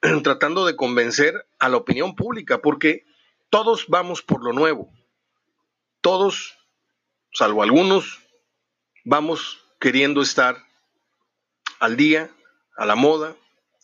tratando 0.22 0.66
de 0.66 0.76
convencer 0.76 1.48
a 1.58 1.68
la 1.68 1.78
opinión 1.78 2.14
pública, 2.14 2.58
porque 2.62 3.02
todos 3.48 3.88
vamos 3.88 4.22
por 4.22 4.44
lo 4.44 4.52
nuevo 4.52 4.88
todos, 6.00 6.56
salvo 7.32 7.64
algunos, 7.64 8.20
vamos 9.04 9.58
queriendo 9.80 10.22
estar 10.22 10.64
al 11.80 11.96
día, 11.96 12.30
a 12.76 12.86
la 12.86 12.94
moda, 12.94 13.34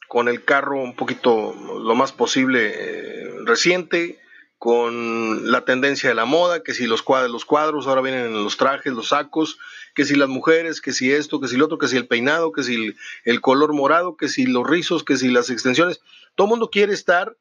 con 0.07 0.29
el 0.29 0.45
carro 0.45 0.81
un 0.81 0.95
poquito 0.95 1.53
lo 1.53 1.95
más 1.97 2.13
posible 2.13 2.71
eh, 2.73 3.31
reciente, 3.45 4.21
con 4.59 5.51
la 5.51 5.65
tendencia 5.65 6.09
de 6.09 6.15
la 6.15 6.25
moda, 6.25 6.63
que 6.63 6.73
si 6.73 6.87
los 6.87 7.03
cuadros, 7.03 7.31
los 7.31 7.45
cuadros 7.45 7.87
ahora 7.87 8.01
vienen 8.01 8.27
en 8.27 8.45
los 8.45 8.57
trajes, 8.57 8.93
los 8.93 9.09
sacos, 9.09 9.59
que 9.95 10.05
si 10.05 10.15
las 10.15 10.29
mujeres, 10.29 10.81
que 10.81 10.93
si 10.93 11.13
esto, 11.13 11.41
que 11.41 11.49
si 11.49 11.57
lo 11.57 11.67
otro, 11.67 11.79
que 11.79 11.89
si 11.89 11.97
el 11.97 12.07
peinado, 12.07 12.53
que 12.53 12.63
si 12.63 12.95
el, 13.25 13.41
color 13.41 13.75
morado, 13.75 14.17
que 14.17 14.29
si 14.29 14.47
los 14.47 14.67
rizos, 14.67 15.05
que 15.05 15.17
si 15.17 15.29
las 15.29 15.51
extensiones. 15.51 16.01
Todo 16.35 16.47
el 16.47 16.51
mundo 16.51 16.71
quiere 16.71 16.93
estar 16.93 17.37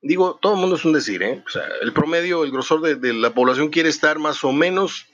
digo, 0.00 0.38
todo 0.40 0.54
el 0.54 0.60
mundo 0.60 0.76
es 0.76 0.84
un 0.84 0.92
decir, 0.92 1.22
¿eh? 1.22 1.42
O 1.44 1.50
sea, 1.50 1.64
el 1.82 1.92
promedio, 1.92 2.44
el 2.44 2.52
grosor 2.52 2.80
de, 2.80 3.12
la 3.14 3.34
población 3.34 3.68
quiere 3.68 3.88
estar 3.88 4.18
más 4.18 4.44
o 4.44 4.52
menos 4.52 5.06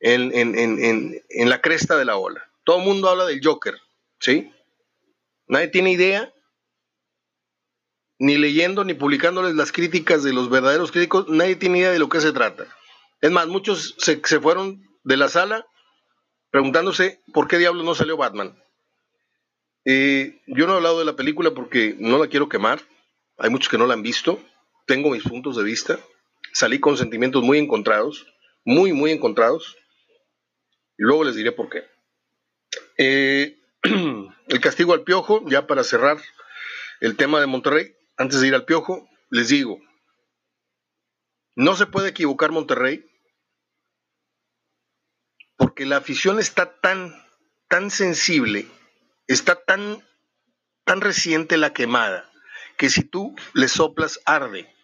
en, 0.00 0.32
en, 0.34 1.48
la 1.48 1.60
cresta 1.60 1.96
de 1.96 2.04
la 2.04 2.16
ola. 2.16 2.46
Todo 2.64 2.78
el 2.78 2.84
mundo 2.84 3.08
habla 3.08 3.24
del 3.24 3.40
Joker, 3.42 3.78
¿sí? 4.18 4.52
Nadie 5.46 5.68
tiene 5.68 5.92
idea, 5.92 6.32
ni 8.22 8.36
leyendo 8.36 8.84
ni 8.84 8.94
publicándoles 8.94 9.56
las 9.56 9.72
críticas 9.72 10.22
de 10.22 10.32
los 10.32 10.48
verdaderos 10.48 10.92
críticos, 10.92 11.28
nadie 11.28 11.56
tiene 11.56 11.80
idea 11.80 11.90
de 11.90 11.98
lo 11.98 12.08
que 12.08 12.20
se 12.20 12.30
trata. 12.30 12.68
Es 13.20 13.32
más, 13.32 13.48
muchos 13.48 13.96
se, 13.98 14.22
se 14.24 14.38
fueron 14.38 14.80
de 15.02 15.16
la 15.16 15.26
sala 15.26 15.66
preguntándose 16.52 17.20
por 17.32 17.48
qué 17.48 17.58
diablos 17.58 17.84
no 17.84 17.96
salió 17.96 18.16
Batman. 18.16 18.56
Yo 19.84 20.66
no 20.68 20.74
he 20.74 20.76
hablado 20.76 21.00
de 21.00 21.04
la 21.04 21.16
película 21.16 21.50
porque 21.50 21.96
no 21.98 22.16
la 22.16 22.28
quiero 22.28 22.48
quemar. 22.48 22.80
Hay 23.38 23.50
muchos 23.50 23.68
que 23.68 23.76
no 23.76 23.88
la 23.88 23.94
han 23.94 24.04
visto. 24.04 24.38
Tengo 24.86 25.10
mis 25.10 25.24
puntos 25.24 25.56
de 25.56 25.64
vista. 25.64 25.98
Salí 26.52 26.78
con 26.78 26.96
sentimientos 26.96 27.42
muy 27.42 27.58
encontrados, 27.58 28.24
muy, 28.64 28.92
muy 28.92 29.10
encontrados. 29.10 29.76
Y 30.96 31.02
luego 31.02 31.24
les 31.24 31.34
diré 31.34 31.50
por 31.50 31.68
qué. 31.68 31.82
Eh, 32.98 33.58
el 33.82 34.60
castigo 34.60 34.92
al 34.92 35.02
piojo, 35.02 35.42
ya 35.48 35.66
para 35.66 35.82
cerrar 35.82 36.18
el 37.00 37.16
tema 37.16 37.40
de 37.40 37.46
Monterrey, 37.46 37.96
antes 38.16 38.40
de 38.40 38.48
ir 38.48 38.54
al 38.54 38.64
piojo, 38.64 39.08
les 39.30 39.48
digo, 39.48 39.80
no 41.54 41.74
se 41.76 41.86
puede 41.86 42.10
equivocar 42.10 42.50
Monterrey 42.50 43.04
porque 45.56 45.86
la 45.86 45.98
afición 45.98 46.38
está 46.38 46.80
tan, 46.80 47.14
tan 47.68 47.90
sensible, 47.90 48.68
está 49.26 49.54
tan, 49.54 50.02
tan 50.84 51.00
reciente 51.00 51.56
la 51.56 51.72
quemada, 51.72 52.30
que 52.76 52.88
si 52.90 53.04
tú 53.04 53.34
le 53.54 53.68
soplas 53.68 54.20
arde. 54.24 54.74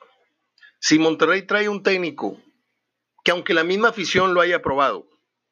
Si 0.79 0.99
Monterrey 0.99 1.43
trae 1.43 1.69
un 1.69 1.83
técnico 1.83 2.41
que 3.25 3.33
aunque 3.33 3.55
la 3.55 3.65
misma 3.65 3.89
afición 3.89 4.35
lo 4.35 4.41
haya 4.41 4.57
aprobado, 4.57 5.09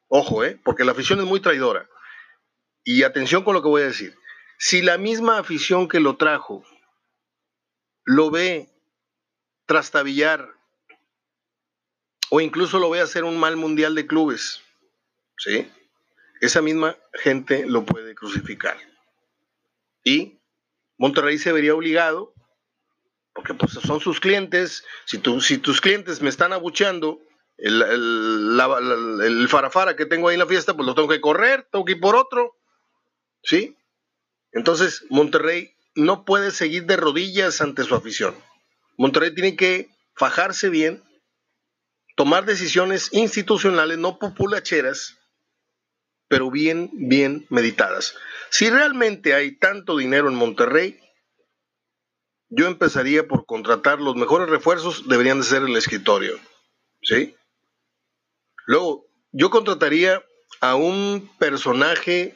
ojo, 0.07 0.43
¿eh? 0.43 0.59
porque 0.63 0.85
la 0.85 0.93
afición 0.93 1.19
es 1.19 1.25
muy 1.25 1.41
traidora, 1.41 1.89
y 2.83 3.03
atención 3.03 3.43
con 3.43 3.53
lo 3.53 3.61
que 3.61 3.67
voy 3.67 3.81
a 3.81 3.87
decir, 3.87 4.15
si 4.57 4.81
la 4.81 4.97
misma 4.97 5.37
afición 5.39 5.87
que 5.87 5.99
lo 5.99 6.15
trajo 6.15 6.63
lo 8.07 8.31
ve 8.31 8.69
trastabillar 9.65 10.55
o 12.29 12.39
incluso 12.39 12.79
lo 12.79 12.89
ve 12.89 13.01
hacer 13.01 13.25
un 13.25 13.37
mal 13.37 13.57
mundial 13.57 13.95
de 13.95 14.07
clubes, 14.07 14.61
¿sí? 15.37 15.69
Esa 16.39 16.61
misma 16.61 16.95
gente 17.13 17.65
lo 17.67 17.85
puede 17.85 18.15
crucificar. 18.15 18.77
Y 20.05 20.39
Monterrey 20.97 21.37
se 21.37 21.51
vería 21.51 21.75
obligado 21.75 22.33
porque 23.33 23.53
pues 23.53 23.73
son 23.73 23.99
sus 23.99 24.21
clientes, 24.21 24.85
si, 25.05 25.21
si 25.41 25.57
tus 25.57 25.81
clientes 25.81 26.21
me 26.21 26.29
están 26.29 26.53
abucheando, 26.53 27.21
el, 27.57 27.81
el, 27.81 29.47
farafara 29.49 29.97
que 29.97 30.05
tengo 30.05 30.29
ahí 30.29 30.35
en 30.35 30.39
la 30.39 30.47
fiesta, 30.47 30.75
pues 30.75 30.87
lo 30.87 30.95
tengo 30.95 31.09
que 31.09 31.21
correr, 31.21 31.67
tengo 31.71 31.83
que 31.83 31.91
ir 31.91 31.99
por 31.99 32.15
otro, 32.15 32.55
¿sí? 33.43 33.75
Entonces, 34.53 35.05
Monterrey 35.09 35.76
no 35.97 36.25
puede 36.25 36.51
seguir 36.51 36.85
de 36.85 36.95
rodillas 36.95 37.59
ante 37.59 37.83
su 37.83 37.95
afición. 37.95 38.35
Monterrey 38.97 39.33
tiene 39.33 39.55
que 39.55 39.89
fajarse 40.15 40.69
bien, 40.69 41.03
tomar 42.15 42.45
decisiones 42.45 43.09
institucionales, 43.13 43.97
no 43.97 44.19
populacheras, 44.19 45.17
pero 46.27 46.51
bien, 46.51 46.89
bien 46.93 47.47
meditadas. 47.49 48.15
Si 48.49 48.69
realmente 48.69 49.33
hay 49.33 49.57
tanto 49.57 49.97
dinero 49.97 50.29
en 50.29 50.35
Monterrey, 50.35 50.99
yo 52.49 52.67
empezaría 52.67 53.27
por 53.27 53.45
contratar 53.45 53.99
los 53.99 54.15
mejores 54.15 54.49
refuerzos, 54.49 55.07
deberían 55.07 55.39
de 55.39 55.45
ser 55.45 55.63
el 55.63 55.75
escritorio. 55.75 56.39
¿Sí? 57.01 57.35
Luego, 58.67 59.07
yo 59.31 59.49
contrataría 59.49 60.23
a 60.61 60.75
un 60.75 61.29
personaje 61.39 62.35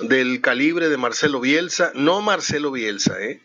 del 0.00 0.40
calibre 0.40 0.88
de 0.88 0.96
Marcelo 0.96 1.40
Bielsa, 1.40 1.92
no 1.94 2.20
Marcelo 2.20 2.70
Bielsa, 2.70 3.20
¿eh? 3.22 3.42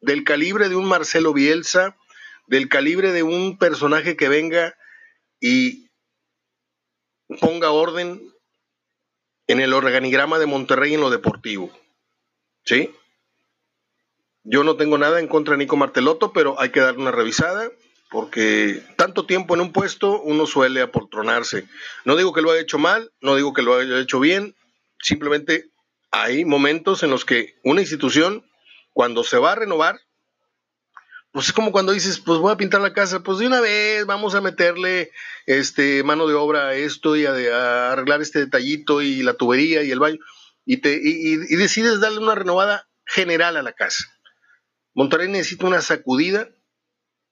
Del 0.00 0.24
calibre 0.24 0.68
de 0.68 0.76
un 0.76 0.86
Marcelo 0.86 1.32
Bielsa, 1.32 1.96
del 2.46 2.68
calibre 2.68 3.12
de 3.12 3.22
un 3.22 3.58
personaje 3.58 4.16
que 4.16 4.28
venga 4.28 4.74
y 5.40 5.90
ponga 7.40 7.70
orden 7.70 8.20
en 9.46 9.60
el 9.60 9.72
organigrama 9.72 10.38
de 10.38 10.46
Monterrey 10.46 10.94
en 10.94 11.00
lo 11.00 11.10
deportivo. 11.10 11.70
¿Sí? 12.64 12.94
Yo 14.44 14.64
no 14.64 14.76
tengo 14.76 14.98
nada 14.98 15.20
en 15.20 15.28
contra 15.28 15.52
de 15.52 15.58
Nico 15.58 15.76
Marteloto, 15.76 16.32
pero 16.32 16.60
hay 16.60 16.70
que 16.70 16.80
darle 16.80 17.00
una 17.00 17.12
revisada. 17.12 17.70
porque 18.12 18.82
tanto 18.96 19.24
tiempo 19.24 19.54
en 19.54 19.62
un 19.62 19.72
puesto 19.72 20.20
uno 20.20 20.46
suele 20.46 20.82
apoltronarse. 20.82 21.66
No 22.04 22.14
digo 22.14 22.34
que 22.34 22.42
lo 22.42 22.50
haya 22.50 22.60
hecho 22.60 22.78
mal, 22.78 23.10
no 23.22 23.34
digo 23.36 23.54
que 23.54 23.62
lo 23.62 23.78
haya 23.78 23.98
hecho 23.98 24.20
bien, 24.20 24.54
simplemente 25.02 25.70
hay 26.10 26.44
momentos 26.44 27.02
en 27.02 27.10
los 27.10 27.24
que 27.24 27.56
una 27.64 27.82
institución, 27.82 28.46
cuando 28.92 29.24
se 29.24 29.38
va 29.38 29.52
a 29.52 29.56
renovar, 29.56 30.00
pues 31.32 31.46
es 31.48 31.52
como 31.52 31.72
cuando 31.72 31.92
dices, 31.92 32.20
pues 32.20 32.38
voy 32.38 32.52
a 32.52 32.56
pintar 32.56 32.80
la 32.80 32.92
casa, 32.92 33.22
pues 33.22 33.38
de 33.38 33.46
una 33.46 33.60
vez 33.60 34.04
vamos 34.06 34.34
a 34.34 34.40
meterle 34.40 35.10
este 35.46 36.02
mano 36.02 36.26
de 36.26 36.34
obra 36.34 36.68
a 36.68 36.74
esto 36.74 37.16
y 37.16 37.24
a, 37.26 37.92
arreglar 37.92 38.20
este 38.20 38.40
detallito 38.40 39.00
y 39.00 39.22
la 39.22 39.34
tubería 39.34 39.82
y 39.82 39.90
el 39.90 39.98
baño, 39.98 40.18
y, 40.64 40.78
te, 40.78 41.00
y 41.02 41.36
decides 41.56 42.00
darle 42.00 42.18
una 42.18 42.34
renovada 42.34 42.88
general 43.06 43.56
a 43.56 43.62
la 43.62 43.72
casa. 43.72 44.04
Monterrey 44.94 45.28
necesita 45.28 45.66
una 45.66 45.80
sacudida 45.80 46.48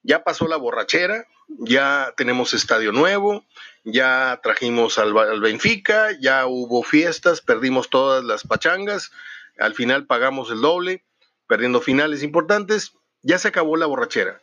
ya 0.03 0.23
pasó 0.23 0.47
la 0.47 0.57
borrachera, 0.57 1.27
ya 1.47 2.13
tenemos 2.17 2.53
estadio 2.53 2.91
nuevo, 2.91 3.45
ya 3.83 4.39
trajimos 4.43 4.97
al, 4.97 5.13
Benfica, 5.41 6.11
ya 6.19 6.45
hubo 6.45 6.83
fiestas, 6.83 7.41
perdimos 7.41 7.89
todas 7.89 8.23
las 8.23 8.43
pachangas, 8.43 9.11
al 9.57 9.73
final 9.73 10.05
pagamos 10.05 10.51
el 10.51 10.61
doble, 10.61 11.03
perdiendo 11.47 11.81
finales 11.81 12.23
importantes, 12.23 12.93
ya 13.21 13.37
se 13.37 13.47
acabó 13.47 13.75
la 13.77 13.85
borrachera 13.85 14.41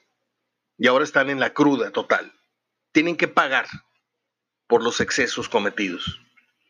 y 0.77 0.87
ahora 0.87 1.05
están 1.05 1.31
en 1.31 1.41
la 1.41 1.53
cruda 1.53 1.91
total. 1.91 2.33
Tienen 2.93 3.17
que 3.17 3.29
pagar 3.29 3.67
por 4.67 4.83
los 4.83 5.01
excesos 5.01 5.49
cometidos. 5.49 6.21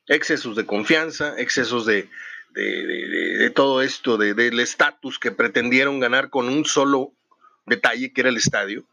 Excesos 0.07 0.57
de 0.57 0.65
confianza, 0.65 1.39
excesos 1.39 1.85
de, 1.85 2.09
de 2.55 3.51
todo 3.51 3.83
esto, 3.83 4.17
del 4.17 4.61
estatus 4.61 5.19
que 5.19 5.33
pretendieron 5.33 6.01
ganar 6.01 6.31
con 6.31 6.49
un 6.49 6.65
solo 6.65 7.13
detalle 7.67 8.13
que 8.13 8.23
era 8.23 8.31
el 8.31 8.37
estadio, 8.37 8.87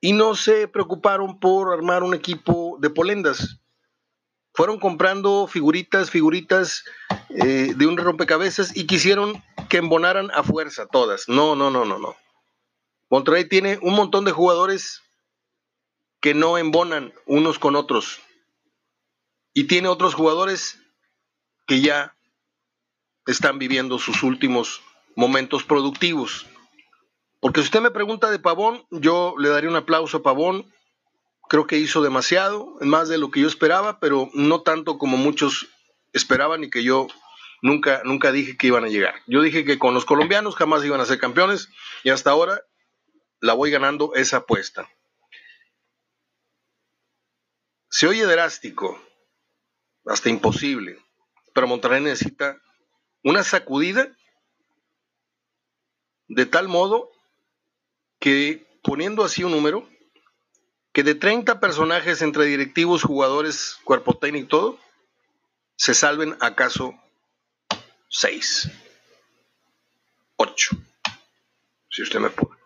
y 0.00 0.12
no 0.12 0.34
se 0.34 0.68
preocuparon 0.68 1.38
por 1.40 1.72
armar 1.72 2.02
un 2.02 2.14
equipo 2.14 2.76
de 2.80 2.90
polendas. 2.90 3.60
Fueron 4.52 4.78
comprando 4.78 5.46
figuritas, 5.46 6.10
figuritas 6.10 6.84
eh, 7.28 7.74
de 7.76 7.86
un 7.86 7.96
rompecabezas 7.96 8.76
y 8.76 8.86
quisieron 8.86 9.42
que 9.68 9.78
embonaran 9.78 10.30
a 10.32 10.42
fuerza 10.42 10.86
todas. 10.86 11.28
No, 11.28 11.56
no, 11.56 11.70
no, 11.70 11.84
no, 11.84 11.98
no. 11.98 12.16
Monterrey 13.10 13.48
tiene 13.48 13.78
un 13.82 13.94
montón 13.94 14.24
de 14.24 14.32
jugadores 14.32 15.02
que 16.20 16.34
no 16.34 16.58
embonan 16.58 17.12
unos 17.26 17.58
con 17.58 17.76
otros. 17.76 18.20
Y 19.52 19.64
tiene 19.64 19.88
otros 19.88 20.14
jugadores 20.14 20.78
que 21.66 21.80
ya 21.80 22.16
están 23.26 23.58
viviendo 23.58 23.98
sus 23.98 24.22
últimos 24.22 24.82
momentos 25.14 25.64
productivos. 25.64 26.46
Porque 27.46 27.60
si 27.60 27.66
usted 27.66 27.80
me 27.80 27.92
pregunta 27.92 28.28
de 28.28 28.40
Pavón, 28.40 28.84
yo 28.90 29.36
le 29.38 29.48
daría 29.48 29.70
un 29.70 29.76
aplauso 29.76 30.16
a 30.16 30.22
Pavón. 30.24 30.74
Creo 31.48 31.68
que 31.68 31.78
hizo 31.78 32.02
demasiado, 32.02 32.74
más 32.80 33.08
de 33.08 33.18
lo 33.18 33.30
que 33.30 33.40
yo 33.40 33.46
esperaba, 33.46 34.00
pero 34.00 34.28
no 34.34 34.62
tanto 34.62 34.98
como 34.98 35.16
muchos 35.16 35.68
esperaban 36.12 36.64
y 36.64 36.70
que 36.70 36.82
yo 36.82 37.06
nunca, 37.62 38.02
nunca 38.04 38.32
dije 38.32 38.56
que 38.56 38.66
iban 38.66 38.82
a 38.82 38.88
llegar. 38.88 39.14
Yo 39.28 39.42
dije 39.42 39.64
que 39.64 39.78
con 39.78 39.94
los 39.94 40.04
colombianos 40.04 40.56
jamás 40.56 40.84
iban 40.84 41.00
a 41.00 41.06
ser 41.06 41.20
campeones 41.20 41.68
y 42.02 42.10
hasta 42.10 42.32
ahora 42.32 42.62
la 43.38 43.52
voy 43.52 43.70
ganando 43.70 44.12
esa 44.16 44.38
apuesta. 44.38 44.90
Se 47.90 48.08
oye 48.08 48.26
drástico, 48.26 49.00
hasta 50.04 50.30
imposible, 50.30 50.98
pero 51.54 51.68
Monterrey 51.68 52.02
necesita 52.02 52.60
una 53.22 53.44
sacudida 53.44 54.08
de 56.26 56.44
tal 56.44 56.66
modo 56.66 57.12
que 58.18 58.66
poniendo 58.82 59.24
así 59.24 59.44
un 59.44 59.52
número, 59.52 59.88
que 60.92 61.02
de 61.02 61.14
30 61.14 61.60
personajes 61.60 62.22
entre 62.22 62.46
directivos, 62.46 63.02
jugadores, 63.02 63.78
cuerpo 63.84 64.16
técnico 64.16 64.44
y 64.44 64.48
todo, 64.48 64.78
se 65.76 65.94
salven 65.94 66.36
acaso 66.40 66.94
6, 68.08 68.70
8, 70.36 70.76
si 71.90 72.02
usted 72.02 72.20
me 72.20 72.30
pone. 72.30 72.56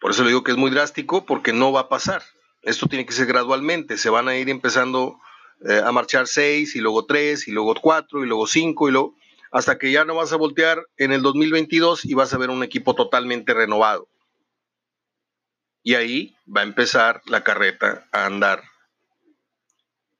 Por 0.00 0.12
eso 0.12 0.22
le 0.22 0.28
digo 0.28 0.42
que 0.42 0.52
es 0.52 0.56
muy 0.56 0.70
drástico 0.70 1.26
porque 1.26 1.52
no 1.52 1.72
va 1.72 1.80
a 1.80 1.88
pasar. 1.88 2.22
Esto 2.62 2.86
tiene 2.86 3.04
que 3.04 3.12
ser 3.12 3.26
gradualmente, 3.26 3.98
se 3.98 4.08
van 4.08 4.28
a 4.28 4.36
ir 4.36 4.48
empezando 4.48 5.20
eh, 5.68 5.82
a 5.84 5.92
marchar 5.92 6.26
6 6.26 6.74
y 6.76 6.80
luego 6.80 7.04
3 7.04 7.48
y 7.48 7.52
luego 7.52 7.74
4 7.74 8.24
y 8.24 8.26
luego 8.26 8.46
5 8.46 8.88
y 8.88 8.92
luego 8.92 9.14
hasta 9.50 9.78
que 9.78 9.90
ya 9.90 10.04
no 10.04 10.14
vas 10.14 10.32
a 10.32 10.36
voltear 10.36 10.86
en 10.96 11.12
el 11.12 11.22
2022 11.22 12.04
y 12.04 12.14
vas 12.14 12.32
a 12.32 12.38
ver 12.38 12.50
un 12.50 12.62
equipo 12.62 12.94
totalmente 12.94 13.52
renovado. 13.52 14.08
Y 15.82 15.94
ahí 15.94 16.36
va 16.46 16.60
a 16.60 16.64
empezar 16.64 17.22
la 17.26 17.42
carreta 17.42 18.06
a 18.12 18.26
andar. 18.26 18.62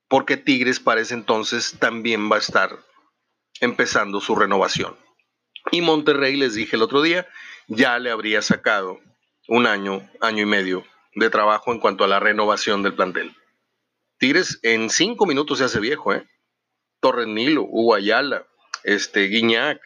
Porque 0.07 0.37
Tigres 0.37 0.79
parece 0.79 1.13
entonces 1.13 1.77
también 1.79 2.31
va 2.31 2.37
a 2.37 2.39
estar 2.39 2.79
empezando 3.59 4.19
su 4.19 4.35
renovación. 4.35 4.97
Y 5.71 5.81
Monterrey, 5.81 6.35
les 6.35 6.55
dije 6.55 6.75
el 6.75 6.81
otro 6.81 7.01
día, 7.01 7.27
ya 7.67 7.99
le 7.99 8.09
habría 8.09 8.41
sacado 8.41 8.99
un 9.47 9.67
año, 9.67 10.09
año 10.19 10.43
y 10.43 10.47
medio 10.47 10.85
de 11.13 11.29
trabajo 11.29 11.71
en 11.71 11.79
cuanto 11.79 12.03
a 12.03 12.07
la 12.07 12.19
renovación 12.19 12.83
del 12.83 12.95
plantel. 12.95 13.35
Tigres 14.17 14.59
en 14.63 14.89
cinco 14.89 15.25
minutos 15.25 15.59
se 15.59 15.65
hace 15.65 15.79
viejo, 15.79 16.13
¿eh? 16.13 16.27
Torres 16.99 17.27
Nilo, 17.27 17.67
este, 18.83 19.27
Guiñac, 19.27 19.81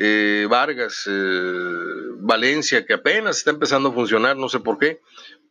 eh, 0.00 0.46
Vargas, 0.48 1.08
eh, 1.10 2.12
Valencia, 2.20 2.86
que 2.86 2.94
apenas 2.94 3.38
está 3.38 3.50
empezando 3.50 3.88
a 3.88 3.92
funcionar, 3.92 4.36
no 4.36 4.48
sé 4.48 4.60
por 4.60 4.78
qué, 4.78 5.00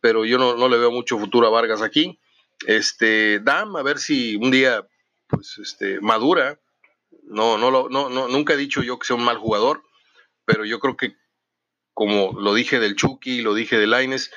pero 0.00 0.24
yo 0.24 0.38
no, 0.38 0.68
le 0.68 0.78
veo 0.78 0.90
mucho 0.90 1.18
futuro 1.18 1.46
a 1.46 1.50
Vargas 1.50 1.82
aquí. 1.82 2.18
Este, 2.66 3.40
Dam, 3.40 3.76
a 3.76 3.82
ver 3.82 3.98
si 3.98 4.36
un 4.36 4.50
día 4.50 4.88
pues, 5.26 5.58
este, 5.58 6.00
madura. 6.00 6.58
No, 7.24 7.58
no, 7.58 7.70
no, 7.70 7.90
no, 7.90 8.28
nunca 8.28 8.54
he 8.54 8.56
dicho 8.56 8.82
yo 8.82 8.98
que 8.98 9.06
sea 9.06 9.16
un 9.16 9.24
mal 9.24 9.36
jugador, 9.36 9.82
pero 10.46 10.64
yo 10.64 10.80
creo 10.80 10.96
que, 10.96 11.14
como 11.92 12.40
lo 12.40 12.54
dije 12.54 12.80
del 12.80 12.96
Chucky, 12.96 13.42
lo 13.42 13.52
dije 13.52 13.76
de 13.76 13.86
Laines, 13.86 14.30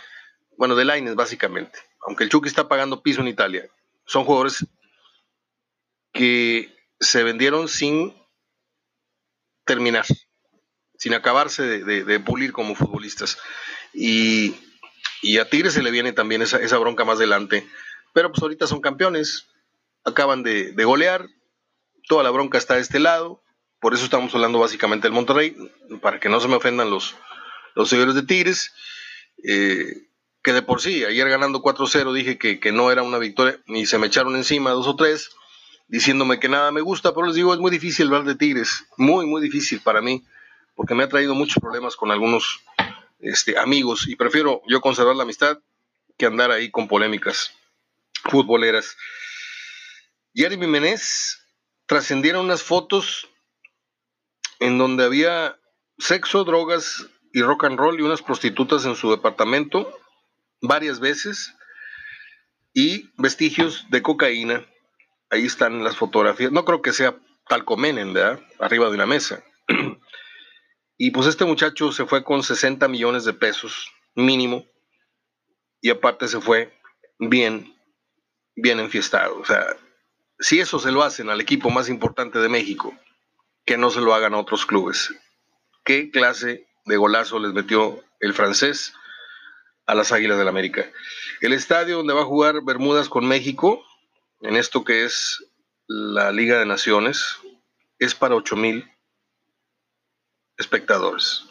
bueno, 0.58 0.76
de 0.76 0.84
Laines 0.84 1.16
básicamente, 1.16 1.80
aunque 2.06 2.26
el 2.26 2.30
Chucky 2.30 2.50
está 2.50 2.68
pagando 2.68 3.02
piso 3.02 3.22
en 3.22 3.30
Italia, 3.30 3.70
son 4.06 4.26
jugadores 4.26 4.66
que 6.12 6.76
se 7.00 7.24
vendieron 7.24 7.70
sin 7.70 8.21
terminar, 9.72 10.06
sin 10.98 11.14
acabarse 11.14 11.64
de, 11.64 12.20
pulir 12.20 12.52
como 12.52 12.76
futbolistas. 12.76 13.38
Y, 13.94 14.54
a 15.40 15.46
Tigres 15.46 15.74
se 15.74 15.82
le 15.82 15.92
viene 15.92 16.12
también 16.12 16.42
esa, 16.42 16.78
bronca 16.78 17.06
más 17.06 17.18
adelante. 17.18 17.66
Pero 18.14 18.32
pues 18.32 18.44
ahorita 18.44 18.68
son 18.68 18.82
campeones, 18.82 19.48
acaban 20.04 20.44
de, 20.44 20.74
golear, 20.84 21.26
toda 22.10 22.22
la 22.22 22.32
bronca 22.32 22.58
está 22.58 22.76
de 22.76 22.82
este 22.82 23.00
lado, 23.00 23.42
por 23.80 23.94
eso 23.94 24.04
estamos 24.04 24.36
hablando 24.36 24.60
básicamente 24.60 25.08
del 25.08 25.14
Monterrey, 25.14 25.56
para 26.02 26.20
que 26.20 26.28
no 26.28 26.42
se 26.42 26.50
me 26.50 26.56
ofendan 26.56 26.90
los, 26.90 27.16
los 27.74 27.88
seguidores 27.88 28.16
de 28.16 28.24
Tigres, 28.24 28.74
eh, 29.48 29.86
que 30.44 30.52
de 30.52 30.64
por 30.64 30.82
sí, 30.82 31.06
ayer 31.06 31.30
ganando 31.30 31.62
4-0 31.62 32.12
dije 32.12 32.38
que, 32.38 32.60
que, 32.60 32.74
no 32.74 32.92
era 32.92 33.04
una 33.04 33.20
victoria, 33.20 33.58
y 33.68 33.86
se 33.86 33.98
me 33.98 34.08
echaron 34.08 34.36
encima 34.36 34.72
dos 34.72 34.88
o 34.88 34.98
tres, 34.98 35.30
diciéndome 35.92 36.40
que 36.40 36.48
nada 36.48 36.72
me 36.72 36.80
gusta, 36.80 37.14
pero 37.14 37.28
les 37.28 37.36
digo, 37.36 37.54
es 37.54 37.60
muy 37.60 37.70
difícil 37.70 38.08
hablar 38.08 38.24
de 38.24 38.36
Tigres, 38.36 38.86
muy, 38.96 39.26
muy 39.26 39.42
difícil 39.42 39.82
para 39.82 40.02
mí, 40.02 40.24
porque 40.74 40.96
me 40.96 41.04
ha 41.04 41.10
traído 41.10 41.36
muchos 41.36 41.62
problemas 41.62 41.98
con 41.98 42.12
algunos 42.12 42.62
este, 43.20 43.60
amigos 43.60 44.08
y 44.08 44.16
prefiero 44.16 44.62
yo 44.68 44.80
conservar 44.80 45.18
la 45.18 45.24
amistad 45.24 45.60
que 46.18 46.26
andar 46.26 46.50
ahí 46.50 46.72
con 46.72 46.88
polémicas 46.88 47.54
futboleras. 48.24 48.96
Jeremy 50.34 50.66
Menez 50.66 51.46
trascendieron 51.88 52.46
unas 52.46 52.64
fotos 52.64 53.28
en 54.60 54.78
donde 54.78 55.04
había 55.04 55.60
sexo, 55.98 56.46
drogas 56.46 57.06
y 57.34 57.42
rock 57.42 57.66
and 57.66 57.78
roll 57.78 58.00
y 58.00 58.04
unas 58.04 58.22
prostitutas 58.22 58.86
en 58.86 58.96
su 58.96 59.12
departamento 59.12 59.94
varias 60.62 61.02
veces 61.02 61.54
y 62.74 63.10
vestigios 63.18 63.88
de 63.90 64.02
cocaína 64.02 64.66
ahí 65.32 65.46
están 65.46 65.84
las 65.84 65.96
fotografías. 65.96 66.52
No 66.52 66.66
creo 66.66 66.82
que 66.82 66.94
sea 66.94 67.16
tal 67.48 67.66
comenen, 67.66 68.14
¿verdad? 68.14 68.40
Arriba 68.60 68.88
de 68.90 68.96
una 68.96 69.08
mesa. 69.08 69.44
y 70.98 71.12
pues 71.12 71.26
este 71.28 71.46
muchacho 71.46 71.92
se 71.92 72.06
fue 72.06 72.24
con 72.24 72.44
60 72.44 72.88
millones 72.88 73.26
de 73.26 73.34
pesos 73.34 73.92
mínimo 74.14 74.66
y 75.82 75.90
aparte 75.90 76.28
se 76.28 76.40
fue 76.40 76.78
bien, 77.18 77.76
bien 78.56 78.80
enfiestado. 78.80 79.40
O 79.40 79.46
sea, 79.46 79.66
si 80.40 80.60
eso 80.60 80.80
se 80.80 80.92
lo 80.92 81.02
hacen 81.02 81.30
al 81.30 81.42
equipo 81.42 81.70
más 81.70 81.90
importante 81.90 82.40
de 82.40 82.50
México, 82.50 82.94
que 83.66 83.78
no 83.78 83.90
se 83.90 84.02
lo 84.02 84.14
hagan 84.14 84.34
a 84.34 84.40
otros 84.40 84.66
clubes. 84.66 85.14
¿Qué 85.84 86.12
clase 86.12 86.68
de 86.86 86.98
golazo 86.98 87.40
les 87.40 87.54
metió 87.54 88.04
el 88.20 88.34
francés 88.34 88.94
a 89.86 89.96
las 89.96 90.12
Águilas 90.12 90.38
del 90.38 90.48
América? 90.48 90.90
El 91.42 91.54
estadio 91.54 91.98
donde 91.98 92.14
va 92.14 92.22
a 92.22 92.26
jugar 92.26 92.64
Bermudas 92.64 93.08
con 93.08 93.28
México 93.28 93.84
en 94.42 94.56
esto 94.56 94.84
que 94.84 95.06
es 95.06 95.46
la 95.88 96.32
Liga 96.32 96.60
de 96.60 96.66
Naciones 96.66 97.38
es 98.00 98.16
para 98.16 98.36
8 98.36 98.56
mil 98.56 98.90
espectadores. 100.58 101.44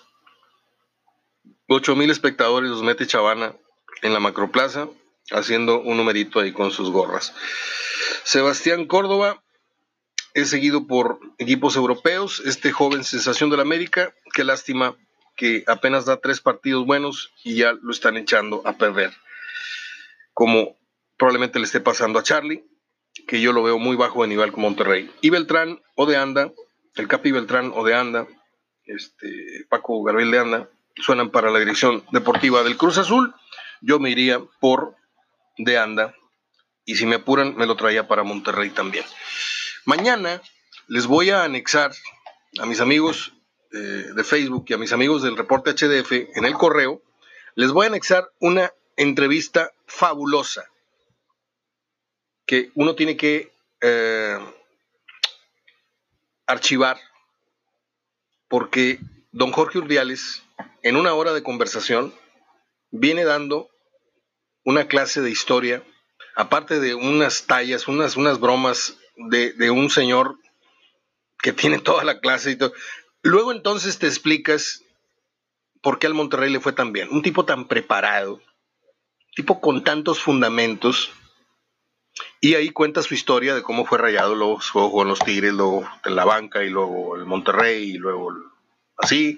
8 1.68 1.96
mil 1.96 2.11
espectadores 2.11 2.70
los 2.70 2.83
mete 2.83 3.07
Chavana 3.07 3.55
en 4.03 4.12
la 4.12 4.20
Macroplaza, 4.20 4.88
haciendo 5.31 5.81
un 5.81 5.96
numerito 5.96 6.40
ahí 6.40 6.53
con 6.53 6.70
sus 6.70 6.90
gorras. 6.90 7.35
Sebastián 8.24 8.87
Córdoba 8.87 9.42
es 10.35 10.50
seguido 10.50 10.87
por 10.87 11.20
equipos 11.38 11.76
europeos, 11.76 12.42
este 12.44 12.72
joven 12.72 13.05
sensación 13.05 13.50
de 13.50 13.57
la 13.57 13.62
América, 13.62 14.14
qué 14.33 14.44
lástima 14.44 14.96
que 15.37 15.64
apenas 15.66 16.05
da 16.05 16.20
tres 16.20 16.40
partidos 16.40 16.87
buenos 16.87 17.33
y 17.44 17.57
ya 17.57 17.72
lo 17.72 17.92
están 17.92 18.16
echando 18.16 18.62
a 18.66 18.76
perder. 18.76 19.12
Como 20.35 20.76
probablemente 21.16 21.59
le 21.59 21.66
esté 21.66 21.81
pasando 21.81 22.18
a 22.18 22.22
Charlie, 22.22 22.64
que 23.31 23.40
yo 23.40 23.53
lo 23.53 23.62
veo 23.62 23.79
muy 23.79 23.95
bajo 23.95 24.23
de 24.23 24.29
nivel 24.29 24.51
con 24.51 24.62
Monterrey. 24.62 25.09
Y 25.21 25.31
Beltrán 25.31 25.81
o 25.95 26.05
de 26.05 26.16
Anda, 26.16 26.53
el 26.97 27.07
Capi 27.07 27.31
Beltrán 27.31 27.71
o 27.77 27.85
de 27.85 27.95
Anda, 27.95 28.27
este, 28.87 29.64
Paco 29.69 30.03
Gabriel 30.03 30.33
de 30.33 30.38
Anda, 30.40 30.71
suenan 30.97 31.31
para 31.31 31.53
la 31.53 31.61
dirección 31.61 32.03
deportiva 32.11 32.64
del 32.64 32.77
Cruz 32.77 32.99
Azul. 32.99 33.33
Yo 33.83 34.01
me 34.01 34.11
iría 34.11 34.40
por 34.59 34.97
de 35.59 35.79
Anda 35.79 36.12
y 36.85 36.97
si 36.97 37.07
me 37.07 37.14
apuran 37.14 37.55
me 37.57 37.66
lo 37.66 37.77
traía 37.77 38.09
para 38.09 38.25
Monterrey 38.25 38.71
también. 38.71 39.05
Mañana 39.85 40.43
les 40.88 41.07
voy 41.07 41.31
a 41.31 41.45
anexar 41.45 41.93
a 42.61 42.66
mis 42.66 42.81
amigos 42.81 43.33
eh, 43.73 43.77
de 44.12 44.25
Facebook 44.25 44.64
y 44.66 44.75
a 44.75 44.79
mis 44.79 44.93
amigos 44.93 45.23
del 45.23 45.37
reporte 45.37 45.71
HDF 45.71 46.11
en 46.37 46.47
el 46.47 46.55
correo, 46.55 47.01
les 47.55 47.71
voy 47.71 47.85
a 47.85 47.90
anexar 47.90 48.29
una 48.40 48.73
entrevista 48.97 49.71
fabulosa 49.87 50.70
que 52.51 52.73
uno 52.75 52.97
tiene 52.97 53.17
que 53.17 53.53
eh, 53.81 54.37
archivar 56.49 56.99
porque 58.49 58.99
don 59.31 59.53
Jorge 59.53 59.79
Urdiales, 59.79 60.43
en 60.83 60.97
una 60.97 61.15
hora 61.15 61.33
de 61.33 61.45
conversación, 61.45 62.13
viene 62.91 63.23
dando 63.23 63.71
una 64.65 64.89
clase 64.89 65.21
de 65.21 65.31
historia, 65.31 65.85
aparte 66.35 66.81
de 66.81 66.97
unas 66.97 67.47
tallas, 67.47 67.87
unas, 67.87 68.17
unas 68.17 68.41
bromas 68.41 68.99
de, 69.15 69.53
de 69.53 69.71
un 69.71 69.89
señor 69.89 70.37
que 71.39 71.53
tiene 71.53 71.79
toda 71.79 72.03
la 72.03 72.19
clase 72.19 72.51
y 72.51 72.57
todo. 72.57 72.73
Luego 73.23 73.53
entonces 73.53 74.01
te 74.01 74.09
explicas 74.09 74.83
por 75.83 76.01
qué 76.01 76.09
al 76.09 76.15
Monterrey 76.15 76.51
le 76.51 76.59
fue 76.59 76.73
tan 76.73 76.93
bien. 76.93 77.11
Un 77.13 77.23
tipo 77.23 77.45
tan 77.45 77.69
preparado, 77.69 78.43
tipo 79.37 79.61
con 79.61 79.85
tantos 79.85 80.19
fundamentos, 80.19 81.13
y 82.40 82.55
ahí 82.55 82.70
cuenta 82.70 83.03
su 83.03 83.14
historia 83.14 83.55
de 83.55 83.62
cómo 83.62 83.85
fue 83.85 83.99
rayado, 83.99 84.35
luego 84.35 85.03
en 85.03 85.09
los 85.09 85.18
Tigres, 85.18 85.53
luego 85.53 85.88
en 86.05 86.16
la 86.16 86.25
banca, 86.25 86.62
y 86.64 86.70
luego 86.70 87.16
el 87.16 87.27
Monterrey, 87.27 87.90
y 87.90 87.99
luego 87.99 88.33
así. 88.96 89.37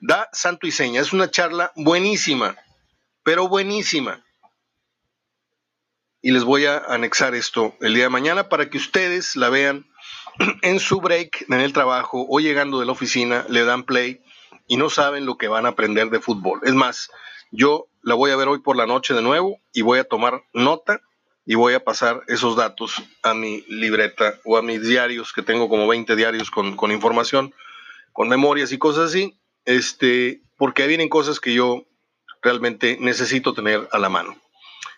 Da 0.00 0.28
santo 0.32 0.66
y 0.66 0.70
seña. 0.70 1.00
Es 1.00 1.12
una 1.12 1.30
charla 1.30 1.72
buenísima, 1.76 2.56
pero 3.22 3.48
buenísima. 3.48 4.22
Y 6.20 6.32
les 6.32 6.44
voy 6.44 6.66
a 6.66 6.78
anexar 6.78 7.34
esto 7.34 7.74
el 7.80 7.94
día 7.94 8.04
de 8.04 8.10
mañana 8.10 8.48
para 8.48 8.68
que 8.68 8.78
ustedes 8.78 9.36
la 9.36 9.48
vean 9.48 9.86
en 10.62 10.80
su 10.80 11.00
break 11.00 11.46
en 11.48 11.60
el 11.60 11.72
trabajo 11.72 12.26
o 12.28 12.40
llegando 12.40 12.80
de 12.80 12.86
la 12.86 12.92
oficina, 12.92 13.46
le 13.48 13.64
dan 13.64 13.84
play 13.84 14.22
y 14.66 14.76
no 14.76 14.90
saben 14.90 15.26
lo 15.26 15.36
que 15.36 15.48
van 15.48 15.66
a 15.66 15.70
aprender 15.70 16.10
de 16.10 16.20
fútbol. 16.20 16.60
Es 16.64 16.74
más, 16.74 17.10
yo 17.50 17.88
la 18.02 18.14
voy 18.14 18.30
a 18.30 18.36
ver 18.36 18.48
hoy 18.48 18.60
por 18.60 18.76
la 18.76 18.86
noche 18.86 19.14
de 19.14 19.22
nuevo 19.22 19.58
y 19.72 19.82
voy 19.82 19.98
a 19.98 20.04
tomar 20.04 20.44
nota 20.52 21.00
y 21.46 21.56
voy 21.56 21.74
a 21.74 21.84
pasar 21.84 22.22
esos 22.28 22.56
datos 22.56 23.02
a 23.22 23.34
mi 23.34 23.62
libreta 23.68 24.38
o 24.44 24.56
a 24.56 24.62
mis 24.62 24.82
diarios, 24.82 25.32
que 25.32 25.42
tengo 25.42 25.68
como 25.68 25.86
20 25.86 26.16
diarios 26.16 26.50
con, 26.50 26.76
con 26.76 26.90
información, 26.90 27.54
con 28.12 28.28
memorias 28.28 28.72
y 28.72 28.78
cosas 28.78 29.10
así, 29.10 29.38
este, 29.64 30.42
porque 30.56 30.86
vienen 30.86 31.08
cosas 31.08 31.40
que 31.40 31.52
yo 31.52 31.84
realmente 32.42 32.96
necesito 33.00 33.54
tener 33.54 33.88
a 33.92 33.98
la 33.98 34.08
mano. 34.08 34.36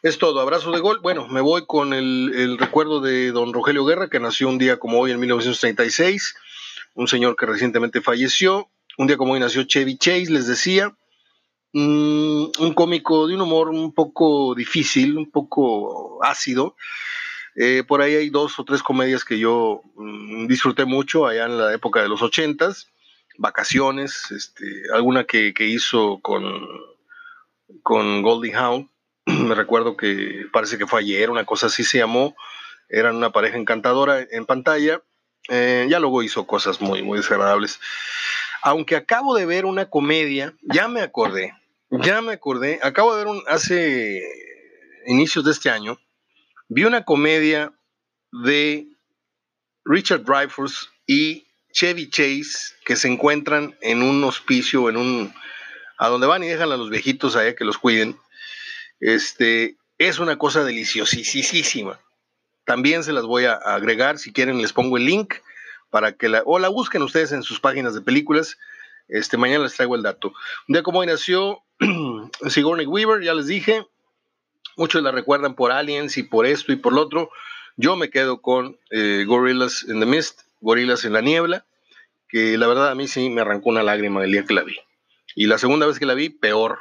Es 0.02 0.18
todo, 0.18 0.40
abrazo 0.40 0.70
de 0.72 0.80
gol. 0.80 1.00
Bueno, 1.00 1.26
me 1.28 1.40
voy 1.40 1.66
con 1.66 1.92
el, 1.92 2.58
recuerdo 2.58 3.00
de 3.00 3.32
don 3.32 3.52
Rogelio 3.52 3.84
Guerra, 3.84 4.08
que 4.08 4.20
nació 4.20 4.48
un 4.48 4.58
día 4.58 4.78
como 4.78 5.00
hoy 5.00 5.10
en 5.10 5.18
1936, 5.18 6.36
un 6.94 7.08
señor 7.08 7.36
que 7.36 7.46
recientemente 7.46 8.00
falleció. 8.00 8.68
Un 8.98 9.06
día 9.06 9.16
como 9.16 9.32
hoy 9.32 9.40
nació 9.40 9.64
Chevy 9.64 9.96
Chase, 9.96 10.30
les 10.30 10.46
decía. 10.46 10.94
Mm, 11.78 12.52
un 12.58 12.72
cómico 12.72 13.26
de 13.26 13.34
un 13.34 13.42
humor 13.42 13.68
un 13.68 13.92
poco 13.92 14.54
difícil, 14.54 15.18
un 15.18 15.30
poco 15.30 16.24
ácido. 16.24 16.74
Eh, 17.54 17.84
por 17.86 18.00
ahí 18.00 18.14
hay 18.14 18.30
dos 18.30 18.58
o 18.58 18.64
tres 18.64 18.82
comedias 18.82 19.26
que 19.26 19.38
yo 19.38 19.82
mm, 19.94 20.46
disfruté 20.46 20.86
mucho 20.86 21.26
allá 21.26 21.44
en 21.44 21.58
la 21.58 21.74
época 21.74 22.00
de 22.00 22.08
los 22.08 22.22
ochentas. 22.22 22.88
Vacaciones, 23.36 24.30
este, 24.30 24.64
alguna 24.94 25.24
que, 25.24 25.52
hizo 25.58 26.18
con, 26.22 26.66
con 27.82 28.22
Goldie 28.22 28.54
Hawn, 28.54 28.90
me 29.26 29.54
recuerdo 29.54 29.98
que 29.98 30.46
parece 30.54 30.78
que 30.78 30.86
fue 30.86 31.00
ayer, 31.00 31.28
una 31.28 31.44
cosa 31.44 31.66
así 31.66 31.84
se 31.84 31.98
llamó, 31.98 32.34
eran 32.88 33.16
una 33.16 33.32
pareja 33.32 33.58
encantadora 33.58 34.26
en 34.30 34.46
pantalla, 34.46 35.02
eh, 35.50 35.86
ya 35.90 36.00
luego 36.00 36.22
hizo 36.22 36.46
cosas 36.46 36.80
muy, 36.80 37.02
muy 37.02 37.18
desagradables. 37.18 37.80
Aunque 38.62 38.96
acabo 38.96 39.34
de 39.34 39.44
ver 39.44 39.66
una 39.66 39.90
comedia, 39.90 40.54
ya 40.62 40.88
me 40.88 41.02
acordé, 41.02 41.52
ya 41.90 42.22
me 42.22 42.32
acordé, 42.32 42.80
acabo 42.82 43.14
de 43.14 43.24
ver 43.24 43.32
un, 43.32 43.42
hace 43.48 44.22
inicios 45.06 45.44
de 45.44 45.52
este 45.52 45.70
año, 45.70 45.98
vi 46.68 46.84
una 46.84 47.04
comedia 47.04 47.72
de 48.44 48.86
Richard 49.84 50.24
Dreyfuss 50.24 50.90
y 51.06 51.46
Chevy 51.72 52.08
Chase 52.10 52.74
que 52.84 52.96
se 52.96 53.08
encuentran 53.08 53.76
en 53.80 54.02
un 54.02 54.24
hospicio, 54.24 54.88
en 54.88 54.96
un, 54.96 55.34
a 55.98 56.08
donde 56.08 56.26
van 56.26 56.42
y 56.42 56.48
dejan 56.48 56.72
a 56.72 56.76
los 56.76 56.90
viejitos 56.90 57.36
allá 57.36 57.54
que 57.54 57.64
los 57.64 57.78
cuiden 57.78 58.18
este, 59.00 59.76
es 59.98 60.18
una 60.18 60.38
cosa 60.38 60.64
deliciosísima. 60.64 62.00
También 62.64 63.04
se 63.04 63.12
las 63.12 63.24
voy 63.24 63.44
a 63.44 63.54
agregar, 63.54 64.18
si 64.18 64.32
quieren 64.32 64.60
les 64.60 64.72
pongo 64.72 64.96
el 64.96 65.04
link 65.04 65.34
para 65.90 66.12
que 66.12 66.28
la, 66.28 66.42
o 66.44 66.58
la 66.58 66.68
busquen 66.68 67.02
ustedes 67.02 67.32
en 67.32 67.42
sus 67.42 67.60
páginas 67.60 67.94
de 67.94 68.00
películas. 68.00 68.58
Este, 69.08 69.36
mañana 69.36 69.64
les 69.64 69.74
traigo 69.74 69.94
el 69.94 70.02
dato. 70.02 70.32
Un 70.68 70.72
día 70.72 70.82
como 70.82 71.04
nació 71.04 71.62
Sigourney 72.48 72.86
Weaver, 72.86 73.22
ya 73.22 73.34
les 73.34 73.46
dije. 73.46 73.86
Muchos 74.76 75.02
la 75.02 75.10
recuerdan 75.10 75.54
por 75.54 75.72
Aliens 75.72 76.18
y 76.18 76.22
por 76.22 76.46
esto 76.46 76.72
y 76.72 76.76
por 76.76 76.92
lo 76.92 77.02
otro. 77.02 77.30
Yo 77.76 77.96
me 77.96 78.10
quedo 78.10 78.40
con 78.40 78.78
eh, 78.90 79.24
Gorillas 79.26 79.84
in 79.88 80.00
the 80.00 80.06
Mist, 80.06 80.42
Gorillas 80.60 81.04
en 81.04 81.12
la 81.12 81.20
Niebla, 81.20 81.64
que 82.28 82.56
la 82.58 82.66
verdad 82.66 82.90
a 82.90 82.94
mí 82.94 83.06
sí 83.06 83.30
me 83.30 83.42
arrancó 83.42 83.70
una 83.70 83.82
lágrima 83.82 84.24
el 84.24 84.32
día 84.32 84.44
que 84.44 84.54
la 84.54 84.62
vi. 84.62 84.76
Y 85.34 85.46
la 85.46 85.58
segunda 85.58 85.86
vez 85.86 85.98
que 85.98 86.06
la 86.06 86.14
vi, 86.14 86.30
peor, 86.30 86.78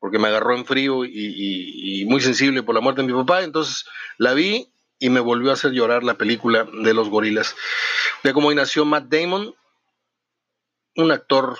porque 0.00 0.18
me 0.18 0.28
agarró 0.28 0.56
en 0.56 0.66
frío 0.66 1.04
y, 1.04 2.04
muy 2.06 2.20
sensible 2.20 2.62
por 2.62 2.74
la 2.74 2.80
muerte 2.80 3.00
de 3.00 3.06
mi 3.06 3.14
papá. 3.14 3.42
Entonces 3.42 3.86
la 4.18 4.34
vi 4.34 4.68
y 4.98 5.08
me 5.08 5.20
volvió 5.20 5.50
a 5.50 5.54
hacer 5.54 5.72
llorar 5.72 6.04
la 6.04 6.18
película 6.18 6.68
de 6.82 6.92
los 6.92 7.08
gorilas. 7.08 7.56
De 8.22 8.32
cómo 8.32 8.52
nació 8.52 8.84
Matt 8.84 9.06
Damon, 9.06 9.54
un 10.96 11.10
actor 11.12 11.58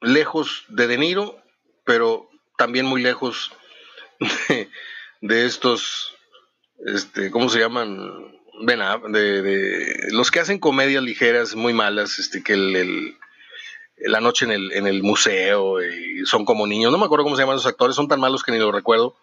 lejos 0.00 0.64
de 0.68 0.86
De 0.86 0.98
Niro, 0.98 1.42
pero 1.86 2.28
también 2.58 2.84
muy 2.84 3.02
lejos 3.02 3.50
de, 5.20 5.46
estos, 5.46 6.14
este, 6.84 7.30
¿cómo 7.30 7.48
se 7.48 7.60
llaman? 7.60 8.34
de, 8.58 9.42
de, 9.42 10.12
los 10.12 10.30
que 10.30 10.40
hacen 10.40 10.58
comedias 10.58 11.02
ligeras 11.02 11.54
muy 11.54 11.72
malas, 11.72 12.18
este, 12.18 12.42
que 12.42 12.54
el 12.54 13.16
la 13.98 14.20
noche 14.20 14.44
en 14.44 14.52
el, 14.52 14.72
en 14.72 14.86
el 14.86 15.02
museo 15.02 15.76
son 16.24 16.44
como 16.44 16.66
niños. 16.66 16.92
No 16.92 16.98
me 16.98 17.06
acuerdo 17.06 17.24
cómo 17.24 17.36
se 17.36 17.42
llaman 17.42 17.56
los 17.56 17.66
actores, 17.66 17.96
son 17.96 18.08
tan 18.08 18.20
malos 18.20 18.42
que 18.42 18.52
ni 18.52 18.58
lo 18.58 18.72
recuerdo. 18.72 19.16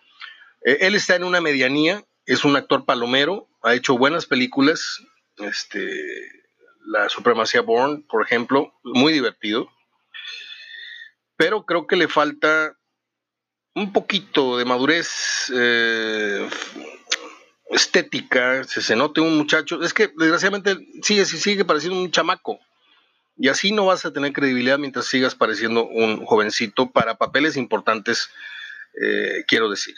Eh, 0.65 0.79
él 0.81 0.95
está 0.95 1.15
en 1.15 1.23
una 1.23 1.41
medianía, 1.41 2.03
es 2.25 2.45
un 2.45 2.55
actor 2.55 2.85
palomero, 2.85 3.47
ha 3.61 3.75
hecho 3.75 3.97
buenas 3.97 4.25
películas. 4.25 5.03
Este, 5.37 5.87
la 6.85 7.09
Supremacía 7.09 7.61
Born, 7.61 8.03
por 8.03 8.23
ejemplo, 8.23 8.73
muy 8.83 9.13
divertido. 9.13 9.69
Pero 11.43 11.65
creo 11.65 11.87
que 11.87 11.97
le 11.97 12.07
falta 12.07 12.77
un 13.75 13.91
poquito 13.91 14.57
de 14.57 14.63
madurez 14.63 15.51
eh, 15.53 16.47
estética, 17.69 18.63
se, 18.63 18.95
note 18.95 19.19
un 19.19 19.35
muchacho. 19.35 19.83
Es 19.83 19.93
que 19.93 20.09
desgraciadamente 20.15 20.77
sigue, 21.01 21.25
sigue 21.25 21.65
pareciendo 21.65 21.99
un 21.99 22.11
chamaco. 22.11 22.61
Y 23.35 23.49
así 23.49 23.73
no 23.73 23.87
vas 23.87 24.05
a 24.05 24.13
tener 24.13 24.31
credibilidad 24.31 24.79
mientras 24.79 25.07
sigas 25.07 25.35
pareciendo 25.35 25.85
un 25.85 26.25
jovencito 26.25 26.91
para 26.91 27.17
papeles 27.17 27.57
importantes, 27.57 28.29
eh, 29.01 29.43
quiero 29.45 29.69
decir. 29.69 29.95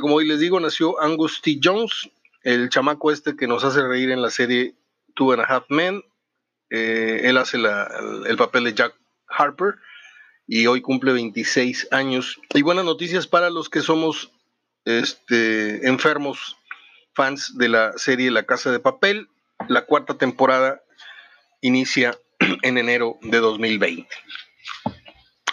como 0.00 0.14
hoy 0.14 0.28
les 0.28 0.38
digo, 0.38 0.60
nació 0.60 1.00
Angus 1.00 1.42
T. 1.42 1.58
Jones, 1.60 2.08
el 2.44 2.68
chamaco 2.68 3.10
este 3.10 3.34
que 3.34 3.48
nos 3.48 3.64
hace 3.64 3.82
reír 3.82 4.12
en 4.12 4.22
la 4.22 4.30
serie 4.30 4.76
Two 5.16 5.32
and 5.32 5.42
a 5.42 5.44
Half 5.44 5.64
Men. 5.70 6.04
Eh, 6.70 7.22
él 7.24 7.36
hace 7.36 7.56
el, 7.56 8.36
papel 8.36 8.62
de 8.62 8.74
Jack 8.74 8.94
Harper 9.26 9.74
y 10.46 10.66
hoy 10.66 10.80
cumple 10.80 11.12
26 11.12 11.88
años. 11.90 12.40
Y 12.54 12.62
buenas 12.62 12.84
noticias 12.84 13.26
para 13.26 13.50
los 13.50 13.68
que 13.68 13.80
somos 13.80 14.32
este, 14.84 15.86
enfermos 15.86 16.56
fans 17.14 17.56
de 17.56 17.68
la 17.68 17.92
serie 17.96 18.30
La 18.30 18.44
Casa 18.44 18.70
de 18.70 18.80
Papel. 18.80 19.28
La 19.68 19.86
cuarta 19.86 20.18
temporada 20.18 20.82
inicia 21.60 22.18
en 22.62 22.78
enero 22.78 23.18
de 23.22 23.38
2020. 23.38 24.08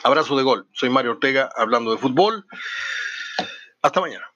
Abrazo 0.04 0.38
de 0.38 0.44
gol. 0.44 0.68
Soy 0.74 0.90
Mario 0.90 1.12
Ortega 1.12 1.50
hablando 1.56 1.92
de 1.92 1.98
fútbol. 1.98 2.46
Hasta 3.82 4.02
mañana. 4.02 4.29